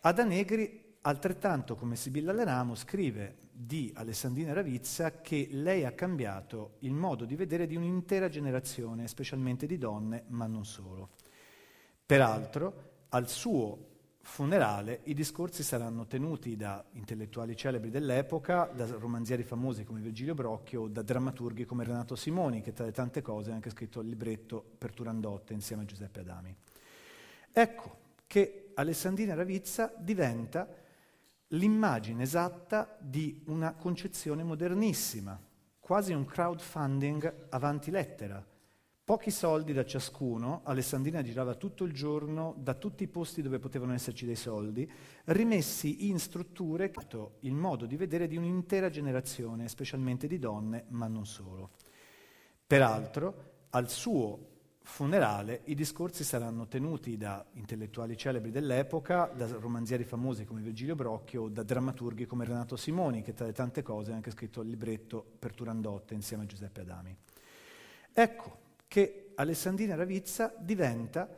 Ada 0.00 0.24
Negri 0.24 0.83
Altrettanto 1.06 1.76
come 1.76 1.96
Sibilla 1.96 2.32
Leramo 2.32 2.74
scrive 2.74 3.36
di 3.52 3.92
Alessandrina 3.94 4.54
Ravizza 4.54 5.20
che 5.20 5.48
lei 5.50 5.84
ha 5.84 5.92
cambiato 5.92 6.76
il 6.78 6.94
modo 6.94 7.26
di 7.26 7.36
vedere 7.36 7.66
di 7.66 7.76
un'intera 7.76 8.30
generazione, 8.30 9.06
specialmente 9.06 9.66
di 9.66 9.76
donne, 9.76 10.24
ma 10.28 10.46
non 10.46 10.64
solo. 10.64 11.10
Peraltro, 12.06 12.92
al 13.10 13.28
suo 13.28 13.92
funerale 14.22 15.00
i 15.04 15.12
discorsi 15.12 15.62
saranno 15.62 16.06
tenuti 16.06 16.56
da 16.56 16.82
intellettuali 16.92 17.54
celebri 17.54 17.90
dell'epoca, 17.90 18.64
da 18.74 18.86
romanzieri 18.86 19.42
famosi 19.42 19.84
come 19.84 20.00
Virgilio 20.00 20.32
Brocchio 20.32 20.82
o 20.82 20.88
da 20.88 21.02
drammaturghi 21.02 21.66
come 21.66 21.84
Renato 21.84 22.16
Simoni, 22.16 22.62
che 22.62 22.72
tra 22.72 22.86
le 22.86 22.92
tante 22.92 23.20
cose 23.20 23.50
ha 23.50 23.54
anche 23.54 23.68
scritto 23.68 24.00
il 24.00 24.08
libretto 24.08 24.64
per 24.78 24.94
Turandotte 24.94 25.52
insieme 25.52 25.82
a 25.82 25.86
Giuseppe 25.86 26.20
Adami. 26.20 26.56
Ecco 27.52 27.98
che 28.26 28.70
Alessandrina 28.72 29.34
Ravizza 29.34 29.92
diventa 29.98 30.82
l'immagine 31.48 32.22
esatta 32.22 32.96
di 33.00 33.42
una 33.46 33.74
concezione 33.74 34.42
modernissima, 34.42 35.40
quasi 35.78 36.12
un 36.12 36.24
crowdfunding 36.24 37.48
avanti 37.50 37.90
lettera. 37.90 38.44
Pochi 39.04 39.30
soldi 39.30 39.74
da 39.74 39.84
ciascuno, 39.84 40.62
Alessandrina 40.64 41.20
girava 41.20 41.54
tutto 41.56 41.84
il 41.84 41.92
giorno 41.92 42.54
da 42.56 42.72
tutti 42.72 43.02
i 43.02 43.08
posti 43.08 43.42
dove 43.42 43.58
potevano 43.58 43.92
esserci 43.92 44.24
dei 44.24 44.34
soldi, 44.34 44.90
rimessi 45.26 46.08
in 46.08 46.18
strutture 46.18 46.90
il 47.40 47.52
modo 47.52 47.84
di 47.84 47.96
vedere 47.96 48.26
di 48.26 48.38
un'intera 48.38 48.88
generazione, 48.88 49.68
specialmente 49.68 50.26
di 50.26 50.38
donne, 50.38 50.86
ma 50.88 51.06
non 51.06 51.26
solo. 51.26 51.72
Peraltro, 52.66 53.66
al 53.70 53.90
suo 53.90 54.52
funerale 54.84 55.62
i 55.64 55.74
discorsi 55.74 56.24
saranno 56.24 56.68
tenuti 56.68 57.16
da 57.16 57.44
intellettuali 57.54 58.16
celebri 58.16 58.50
dell'epoca, 58.50 59.32
da 59.34 59.46
romanzieri 59.46 60.04
famosi 60.04 60.44
come 60.44 60.60
Virgilio 60.60 60.94
Brocchio 60.94 61.48
da 61.48 61.62
drammaturghi 61.62 62.26
come 62.26 62.44
Renato 62.44 62.76
Simoni, 62.76 63.22
che 63.22 63.32
tra 63.32 63.46
le 63.46 63.52
tante 63.52 63.82
cose 63.82 64.12
ha 64.12 64.14
anche 64.14 64.30
scritto 64.30 64.60
il 64.60 64.68
libretto 64.68 65.24
per 65.38 65.54
Turandotte 65.54 66.14
insieme 66.14 66.44
a 66.44 66.46
Giuseppe 66.46 66.82
Adami. 66.82 67.16
Ecco 68.12 68.58
che 68.86 69.32
Alessandrina 69.34 69.96
Ravizza 69.96 70.54
diventa 70.58 71.28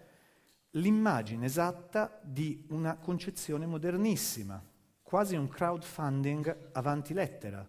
l'immagine 0.72 1.46
esatta 1.46 2.20
di 2.22 2.66
una 2.70 2.96
concezione 2.96 3.64
modernissima, 3.64 4.62
quasi 5.02 5.36
un 5.36 5.48
crowdfunding 5.48 6.70
avanti 6.72 7.14
lettera, 7.14 7.66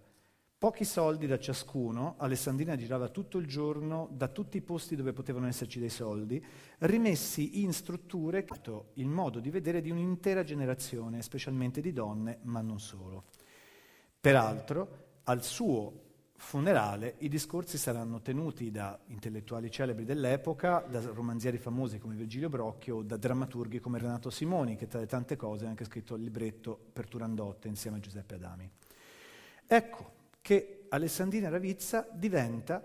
Pochi 0.59 0.85
soldi 0.85 1.27
da 1.27 1.37
ciascuno, 1.37 2.15
Alessandrina 2.17 2.75
girava 2.75 3.09
tutto 3.09 3.37
il 3.37 3.45
giorno 3.45 4.09
da 4.11 4.27
tutti 4.27 4.57
i 4.57 4.61
posti 4.61 4.95
dove 4.95 5.13
potevano 5.13 5.45
esserci 5.45 5.79
dei 5.79 5.91
soldi, 5.91 6.43
rimessi 6.79 7.61
in 7.61 7.71
strutture 7.73 8.43
il 8.93 9.07
modo 9.07 9.39
di 9.39 9.51
vedere 9.51 9.81
di 9.81 9.91
un'intera 9.91 10.43
generazione, 10.43 11.21
specialmente 11.21 11.79
di 11.79 11.93
donne, 11.93 12.39
ma 12.45 12.61
non 12.61 12.79
solo. 12.79 13.25
Peraltro, 14.19 15.19
al 15.25 15.43
suo 15.43 16.05
funerale 16.37 17.17
i 17.19 17.29
discorsi 17.29 17.77
saranno 17.77 18.23
tenuti 18.23 18.71
da 18.71 18.99
intellettuali 19.09 19.69
celebri 19.69 20.05
dell'epoca, 20.05 20.79
da 20.89 21.01
romanzieri 21.01 21.59
famosi 21.59 21.99
come 21.99 22.15
Virgilio 22.15 22.49
Brocchio 22.49 23.03
da 23.03 23.17
drammaturghi 23.17 23.79
come 23.79 23.99
Renato 23.99 24.31
Simoni, 24.31 24.75
che 24.75 24.87
tra 24.87 24.97
le 24.97 25.05
tante 25.05 25.35
cose 25.35 25.67
ha 25.67 25.69
anche 25.69 25.85
scritto 25.85 26.15
il 26.15 26.23
libretto 26.23 26.79
per 26.93 27.07
Turandotte 27.07 27.67
insieme 27.67 27.97
a 27.97 27.99
Giuseppe 27.99 28.33
Adami. 28.33 28.67
Ecco, 29.67 30.15
che 30.47 30.85
Alessandrina 30.87 31.49
Ravizza 31.49 32.07
diventa 32.13 32.81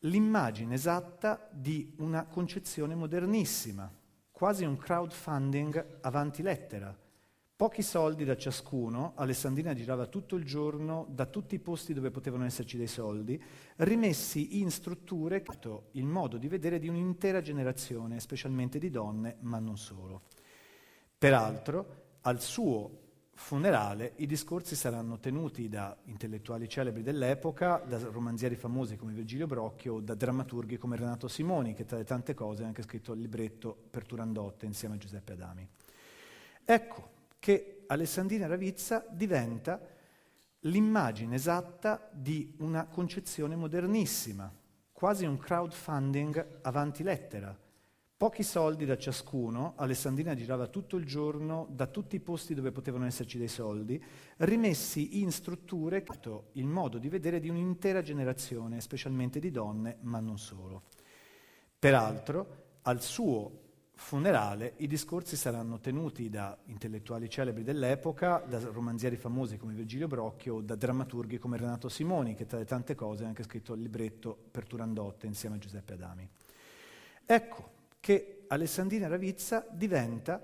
l'immagine 0.00 0.74
esatta 0.74 1.48
di 1.50 1.94
una 2.00 2.26
concezione 2.26 2.94
modernissima, 2.94 3.90
quasi 4.30 4.64
un 4.64 4.76
crowdfunding 4.76 6.00
avanti 6.02 6.42
lettera. 6.42 6.94
Pochi 7.56 7.80
soldi 7.80 8.26
da 8.26 8.36
ciascuno, 8.36 9.14
Alessandrina 9.14 9.72
girava 9.72 10.08
tutto 10.08 10.36
il 10.36 10.44
giorno 10.44 11.06
da 11.08 11.24
tutti 11.24 11.54
i 11.54 11.58
posti 11.58 11.94
dove 11.94 12.10
potevano 12.10 12.44
esserci 12.44 12.76
dei 12.76 12.86
soldi, 12.86 13.42
rimessi 13.76 14.60
in 14.60 14.70
strutture 14.70 15.42
il 15.92 16.04
modo 16.04 16.36
di 16.36 16.48
vedere 16.48 16.78
di 16.78 16.88
un'intera 16.88 17.40
generazione, 17.40 18.20
specialmente 18.20 18.78
di 18.78 18.90
donne, 18.90 19.36
ma 19.40 19.58
non 19.58 19.78
solo. 19.78 20.24
Peraltro, 21.16 22.18
al 22.20 22.42
suo 22.42 23.03
funerale 23.34 24.12
i 24.16 24.26
discorsi 24.26 24.76
saranno 24.76 25.18
tenuti 25.18 25.68
da 25.68 25.96
intellettuali 26.04 26.68
celebri 26.68 27.02
dell'epoca, 27.02 27.82
da 27.86 27.98
romanzieri 27.98 28.56
famosi 28.56 28.96
come 28.96 29.12
Virgilio 29.12 29.46
Brocchio 29.46 29.94
o 29.94 30.00
da 30.00 30.14
drammaturghi 30.14 30.78
come 30.78 30.96
Renato 30.96 31.28
Simoni, 31.28 31.74
che 31.74 31.84
tra 31.84 31.96
le 31.96 32.04
tante 32.04 32.34
cose 32.34 32.62
ha 32.62 32.66
anche 32.66 32.82
scritto 32.82 33.12
il 33.12 33.20
libretto 33.20 33.76
per 33.90 34.06
Turandotte 34.06 34.66
insieme 34.66 34.94
a 34.94 34.98
Giuseppe 34.98 35.32
Adami. 35.32 35.68
Ecco 36.64 37.10
che 37.38 37.84
Alessandrina 37.86 38.46
Ravizza 38.46 39.04
diventa 39.10 39.80
l'immagine 40.60 41.34
esatta 41.34 42.08
di 42.12 42.54
una 42.58 42.86
concezione 42.86 43.56
modernissima, 43.56 44.50
quasi 44.92 45.26
un 45.26 45.36
crowdfunding 45.36 46.60
avanti 46.62 47.02
lettera, 47.02 47.54
Pochi 48.16 48.44
soldi 48.44 48.84
da 48.84 48.96
ciascuno, 48.96 49.72
Alessandrina 49.74 50.36
girava 50.36 50.68
tutto 50.68 50.96
il 50.96 51.04
giorno 51.04 51.66
da 51.68 51.88
tutti 51.88 52.14
i 52.14 52.20
posti 52.20 52.54
dove 52.54 52.70
potevano 52.70 53.06
esserci 53.06 53.38
dei 53.38 53.48
soldi, 53.48 54.00
rimessi 54.38 55.20
in 55.20 55.32
strutture 55.32 56.04
il 56.52 56.66
modo 56.66 56.98
di 56.98 57.08
vedere 57.08 57.40
di 57.40 57.48
un'intera 57.48 58.02
generazione, 58.02 58.80
specialmente 58.80 59.40
di 59.40 59.50
donne, 59.50 59.96
ma 60.02 60.20
non 60.20 60.38
solo. 60.38 60.84
Peraltro, 61.76 62.78
al 62.82 63.02
suo 63.02 63.62
funerale 63.96 64.74
i 64.76 64.86
discorsi 64.86 65.34
saranno 65.34 65.80
tenuti 65.80 66.30
da 66.30 66.56
intellettuali 66.66 67.28
celebri 67.28 67.64
dell'epoca, 67.64 68.38
da 68.38 68.60
romanzieri 68.60 69.16
famosi 69.16 69.56
come 69.56 69.74
Virgilio 69.74 70.06
Brocchio 70.06 70.60
da 70.60 70.76
drammaturghi 70.76 71.38
come 71.38 71.56
Renato 71.56 71.88
Simoni, 71.88 72.36
che 72.36 72.46
tra 72.46 72.58
le 72.58 72.64
tante 72.64 72.94
cose 72.94 73.24
ha 73.24 73.26
anche 73.26 73.42
scritto 73.42 73.74
il 73.74 73.80
libretto 73.80 74.38
per 74.52 74.68
Turandotte 74.68 75.26
insieme 75.26 75.56
a 75.56 75.58
Giuseppe 75.58 75.94
Adami. 75.94 76.28
Ecco 77.26 77.73
che 78.04 78.44
Alessandrina 78.48 79.08
Ravizza 79.08 79.66
diventa 79.72 80.38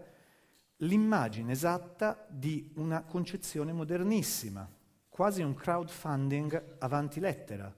l'immagine 0.79 1.53
esatta 1.53 2.27
di 2.31 2.73
una 2.77 3.03
concezione 3.03 3.75
modernissima, 3.75 4.66
quasi 5.11 5.42
un 5.42 5.53
crowdfunding 5.53 6.77
avanti 6.79 7.20
lettera, 7.20 7.70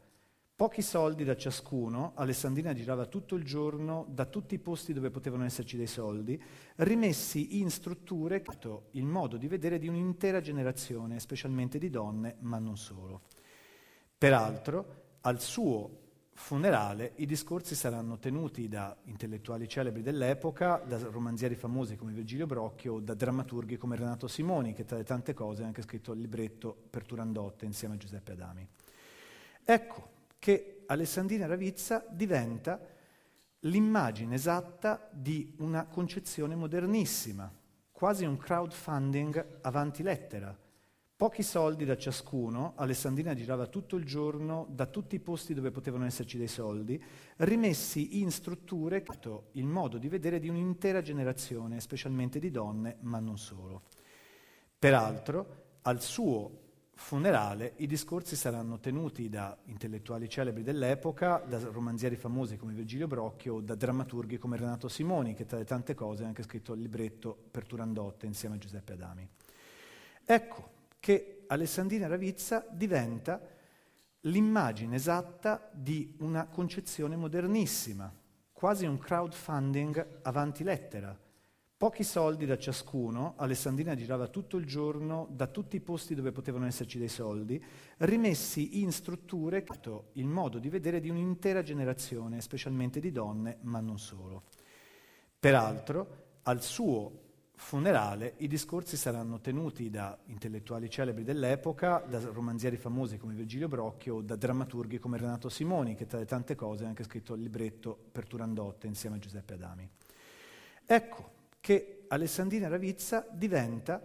Pochi 0.55 0.83
soldi 0.83 1.25
da 1.25 1.35
ciascuno, 1.35 2.13
Alessandrina 2.15 2.73
girava 2.73 3.07
tutto 3.07 3.35
il 3.35 3.43
giorno 3.43 4.07
da 4.09 4.27
tutti 4.27 4.55
i 4.55 4.61
posti 4.61 4.93
dove 4.93 5.11
potevano 5.11 5.45
esserci 5.45 5.77
dei 5.77 5.89
soldi, 5.89 6.41
rimessi 6.77 7.59
in 7.59 7.69
strutture 7.69 8.45
il 8.93 9.05
modo 9.05 9.37
di 9.37 9.49
vedere 9.49 9.81
di 9.81 9.89
un'intera 9.89 10.41
generazione, 10.41 11.19
specialmente 11.19 11.79
di 11.79 11.91
donne, 11.91 12.37
ma 12.43 12.61
non 12.61 12.77
solo. 12.77 13.23
Peraltro, 14.17 15.17
al 15.23 15.41
suo 15.41 16.02
funerale 16.35 17.13
i 17.17 17.27
discorsi 17.27 17.75
saranno 17.75 18.19
tenuti 18.19 18.69
da 18.69 18.97
intellettuali 19.05 19.69
celebri 19.69 20.03
dell'epoca, 20.03 20.83
da 20.87 20.99
romanzieri 20.99 21.55
famosi 21.55 21.97
come 21.97 22.13
Virgilio 22.13 22.47
Brocchio 22.47 23.01
da 23.01 23.15
drammaturghi 23.15 23.77
come 23.77 23.97
Renato 23.97 24.29
Simoni, 24.29 24.73
che 24.73 24.85
tra 24.85 24.97
le 24.97 25.05
tante 25.05 25.35
cose 25.35 25.63
ha 25.63 25.67
anche 25.67 25.83
scritto 25.83 26.13
il 26.13 26.21
libretto 26.21 26.77
per 26.91 27.05
Turandotte 27.05 27.65
insieme 27.65 27.95
a 27.95 27.99
Giuseppe 27.99 28.33
Adami. 28.33 28.67
Ecco, 29.65 30.11
che 30.39 30.83
Alessandrina 30.87 31.47
Ravizza 31.47 32.05
diventa 32.11 32.81
l'immagine 33.61 34.35
esatta 34.35 35.09
di 35.13 35.55
una 35.59 35.87
concezione 35.87 36.57
modernissima, 36.57 37.53
quasi 37.93 38.25
un 38.25 38.37
crowdfunding 38.37 39.59
avanti 39.61 40.03
lettera. 40.03 40.57
Pochi 41.23 41.45
soldi 41.45 41.85
da 41.85 41.97
ciascuno, 41.97 42.73
Alessandrina 42.75 43.33
girava 43.33 43.69
tutto 43.69 43.95
il 43.95 44.05
giorno 44.05 44.67
da 44.69 44.87
tutti 44.87 45.15
i 45.15 45.21
posti 45.21 45.55
dove 45.55 45.71
potevano 45.71 46.05
esserci 46.05 46.37
dei 46.37 46.49
soldi, 46.49 47.01
rimessi 47.37 48.21
in 48.21 48.33
strutture 48.33 49.05
il 49.53 49.67
modo 49.69 49.99
di 49.99 50.09
vedere 50.09 50.41
di 50.41 50.49
un'intera 50.49 51.01
generazione, 51.01 51.79
specialmente 51.79 52.41
di 52.41 52.51
donne, 52.51 52.97
ma 53.03 53.21
non 53.21 53.39
solo. 53.39 53.83
Peraltro, 54.77 55.77
al 55.83 56.03
suo 56.03 56.59
funerale 56.95 57.75
i 57.77 57.87
discorsi 57.87 58.35
saranno 58.35 58.81
tenuti 58.81 59.29
da 59.29 59.57
intellettuali 59.67 60.29
celebri 60.29 60.65
dell'epoca, 60.65 61.39
da 61.47 61.61
romanzieri 61.71 62.17
famosi 62.17 62.57
come 62.57 62.73
Virgilio 62.73 63.07
Brocchio 63.07 63.61
da 63.61 63.77
drammaturghi 63.77 64.39
come 64.39 64.57
Renato 64.57 64.89
Simoni, 64.89 65.35
che 65.35 65.47
tra 65.47 65.59
le 65.59 65.67
tante 65.67 65.95
cose 65.95 66.25
ha 66.25 66.27
anche 66.27 66.43
scritto 66.43 66.73
il 66.73 66.81
libretto 66.81 67.45
per 67.49 67.65
Turandotte 67.65 68.27
insieme 68.27 68.57
a 68.57 68.59
Giuseppe 68.59 68.95
Adami. 68.95 69.29
Ecco 70.25 70.81
che 71.03 71.43
Alessandrina 71.49 72.07
Ravizza 72.07 72.65
diventa 72.71 73.41
l'immagine 74.21 74.95
esatta 74.95 75.69
di 75.73 76.15
una 76.21 76.47
concezione 76.47 77.17
modernissima, 77.17 78.15
quasi 78.53 78.87
un 78.87 78.99
crowdfunding 78.99 80.21
avanti 80.23 80.63
lettera, 80.63 81.19
Pochi 81.83 82.05
soldi 82.05 82.47
da 82.47 82.57
ciascuno, 82.57 83.35
Alessandrina 83.39 83.97
girava 83.97 84.29
tutto 84.29 84.57
il 84.57 84.65
giorno 84.65 85.27
da 85.33 85.49
tutti 85.49 85.75
i 85.75 85.81
posti 85.81 86.15
dove 86.15 86.31
potevano 86.31 86.67
esserci 86.67 86.97
dei 86.97 87.09
soldi, 87.09 87.61
rimessi 87.97 88.81
in 88.83 88.93
strutture 88.93 89.67
il 90.13 90.29
modo 90.29 90.61
di 90.61 90.69
vedere 90.69 91.01
di 91.01 91.11
un'intera 91.11 91.65
generazione, 91.65 92.41
specialmente 92.41 93.01
di 93.01 93.11
donne, 93.11 93.59
ma 93.63 93.81
non 93.81 93.99
solo. 93.99 94.45
Peraltro, 95.41 96.37
al 96.43 96.63
suo 96.63 97.32
funerale 97.55 98.35
i 98.39 98.49
discorsi 98.49 98.97
saranno 98.97 99.41
tenuti 99.41 99.91
da 99.91 100.19
intellettuali 100.27 100.91
celebri 100.91 101.25
dell'epoca, 101.25 102.05
da 102.09 102.19
romanzieri 102.33 102.77
famosi 102.77 103.19
come 103.19 103.35
Virgilio 103.35 103.69
Brocchio 103.69 104.21
da 104.21 104.37
drammaturghi 104.37 104.99
come 104.99 105.19
Renato 105.19 105.49
Simoni, 105.49 105.95
che 105.95 106.07
tra 106.07 106.19
le 106.19 106.27
tante 106.27 106.55
cose 106.55 106.85
ha 106.85 106.89
anche 106.89 107.05
scritto 107.05 107.35
il 107.35 107.43
libretto 107.43 107.97
per 108.11 108.27
Turandotte 108.27 108.87
insieme 108.87 109.17
a 109.17 109.19
Giuseppe 109.19 109.55
Adami. 109.55 109.89
Ecco, 110.85 111.31
che 111.61 112.05
Alessandrina 112.09 112.69
Ravizza 112.69 113.27
diventa 113.31 114.03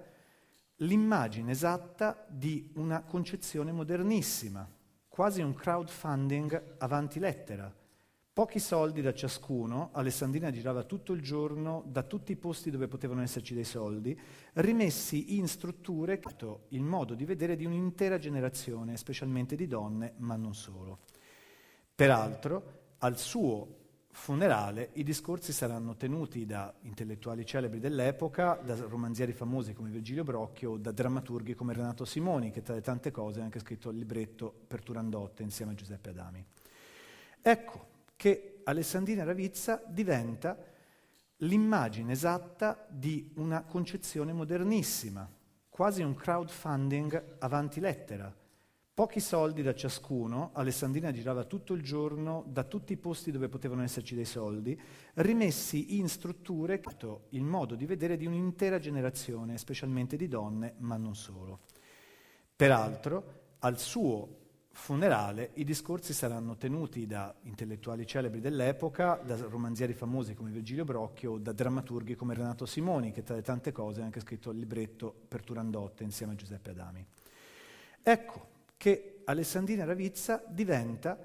l'immagine 0.78 1.52
esatta 1.52 2.26
di 2.30 2.72
una 2.76 3.02
concezione 3.02 3.72
modernissima, 3.72 4.70
quasi 5.08 5.42
un 5.42 5.54
crowdfunding 5.54 6.76
avanti 6.78 7.20
lettera. 7.20 7.74
Pochi 8.38 8.60
soldi 8.60 9.02
da 9.02 9.16
ciascuno, 9.16 9.90
Alessandrina 9.94 10.52
girava 10.52 10.84
tutto 10.84 11.12
il 11.12 11.24
giorno 11.24 11.82
da 11.88 12.04
tutti 12.04 12.34
i 12.34 12.36
posti 12.36 12.70
dove 12.70 12.88
potevano 12.88 13.24
esserci 13.24 13.56
dei 13.56 13.64
soldi, 13.64 14.16
rimessi 14.54 15.40
in 15.40 15.48
strutture 15.48 16.22
il 16.68 16.84
modo 16.84 17.16
di 17.16 17.26
vedere 17.26 17.56
di 17.56 17.66
un'intera 17.66 18.20
generazione, 18.20 18.96
specialmente 18.96 19.56
di 19.56 19.66
donne, 19.66 20.14
ma 20.18 20.36
non 20.36 20.54
solo. 20.54 21.00
Peraltro, 21.96 22.92
al 23.00 23.18
suo 23.18 23.76
funerale 24.12 24.92
i 24.94 25.04
discorsi 25.04 25.52
saranno 25.52 25.96
tenuti 25.96 26.46
da 26.46 26.72
intellettuali 26.82 27.44
celebri 27.44 27.80
dell'epoca, 27.80 28.62
da 28.64 28.76
romanzieri 28.76 29.32
famosi 29.34 29.74
come 29.74 29.90
Virgilio 29.90 30.24
Brocchio 30.24 30.78
da 30.78 30.92
drammaturghi 30.92 31.56
come 31.56 31.74
Renato 31.74 32.06
Simoni, 32.06 32.52
che 32.52 32.62
tra 32.62 32.76
le 32.76 32.82
tante 32.82 33.10
cose 33.10 33.40
ha 33.40 33.44
anche 33.44 33.58
scritto 33.58 33.90
il 33.90 33.98
libretto 33.98 34.54
per 34.68 34.84
Turandotte 34.84 35.42
insieme 35.42 35.72
a 35.72 35.76
Giuseppe 35.76 36.10
Adami. 36.12 36.46
Ecco 37.42 37.96
che 38.18 38.60
Alessandrina 38.66 39.24
Ravizza 39.24 39.82
diventa 39.88 40.58
l'immagine 41.38 42.12
esatta 42.12 42.86
di 42.90 43.32
una 43.36 43.64
concezione 43.64 44.34
modernissima, 44.34 45.32
quasi 45.70 46.02
un 46.02 46.14
crowdfunding 46.14 47.38
avanti 47.40 47.80
lettera, 47.80 48.36
Pochi 48.98 49.20
soldi 49.20 49.62
da 49.62 49.76
ciascuno, 49.76 50.50
Alessandrina 50.54 51.12
girava 51.12 51.44
tutto 51.44 51.76
il 51.76 51.84
giorno 51.84 52.44
da 52.48 52.64
tutti 52.64 52.94
i 52.94 52.98
posti 52.98 53.30
dove 53.30 53.48
potevano 53.48 53.84
esserci 53.84 54.16
dei 54.16 54.26
soldi, 54.26 54.76
rimessi 55.14 56.00
in 56.00 56.10
strutture 56.10 56.82
il 57.30 57.44
modo 57.44 57.76
di 57.76 57.86
vedere 57.86 58.18
di 58.18 58.26
un'intera 58.26 58.80
generazione, 58.80 59.60
specialmente 59.60 60.18
di 60.18 60.28
donne, 60.28 60.74
ma 60.80 60.98
non 60.98 61.16
solo. 61.16 61.60
Peraltro, 62.56 63.42
al 63.60 63.78
suo 63.78 64.47
funerale 64.78 65.50
i 65.56 65.64
discorsi 65.64 66.14
saranno 66.14 66.56
tenuti 66.56 67.08
da 67.08 67.34
intellettuali 67.42 68.06
celebri 68.06 68.40
dell'epoca, 68.40 69.16
da 69.16 69.36
romanzieri 69.36 69.94
famosi 69.94 70.36
come 70.36 70.52
Virgilio 70.52 70.86
Brocchio 70.86 71.40
da 71.40 71.52
drammaturghi 71.52 72.16
come 72.16 72.36
Renato 72.36 72.68
Simoni, 72.68 73.12
che 73.12 73.24
tra 73.24 73.36
le 73.36 73.42
tante 73.42 73.72
cose 73.72 74.02
ha 74.02 74.06
anche 74.06 74.20
scritto 74.20 74.52
il 74.52 74.60
libretto 74.60 75.14
per 75.28 75.44
Turandotte 75.44 76.04
insieme 76.04 76.34
a 76.34 76.36
Giuseppe 76.36 76.70
Adami. 76.70 77.06
Ecco, 78.04 78.48
che 78.78 79.22
Alessandrina 79.26 79.84
Ravizza 79.84 80.44
diventa 80.48 81.18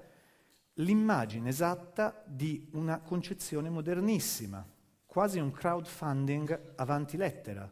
l'immagine 0.77 1.49
esatta 1.49 2.23
di 2.25 2.67
una 2.73 2.99
concezione 3.01 3.69
modernissima, 3.69 4.67
quasi 5.05 5.37
un 5.37 5.51
crowdfunding 5.51 6.73
avanti 6.75 7.17
lettera. 7.17 7.71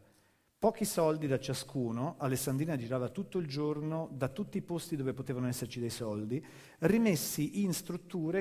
Pochi 0.62 0.86
soldi 0.86 1.26
da 1.26 1.40
ciascuno, 1.40 2.18
Alessandrina 2.20 2.76
girava 2.76 3.10
tutto 3.10 3.40
il 3.40 3.48
giorno 3.48 4.08
da 4.12 4.28
tutti 4.28 4.60
i 4.60 4.62
posti 4.62 4.96
dove 4.96 5.12
potevano 5.12 5.48
esserci 5.48 5.80
dei 5.80 5.90
soldi, 5.90 6.40
rimessi 6.82 7.64
in 7.64 7.74
strutture 7.74 8.40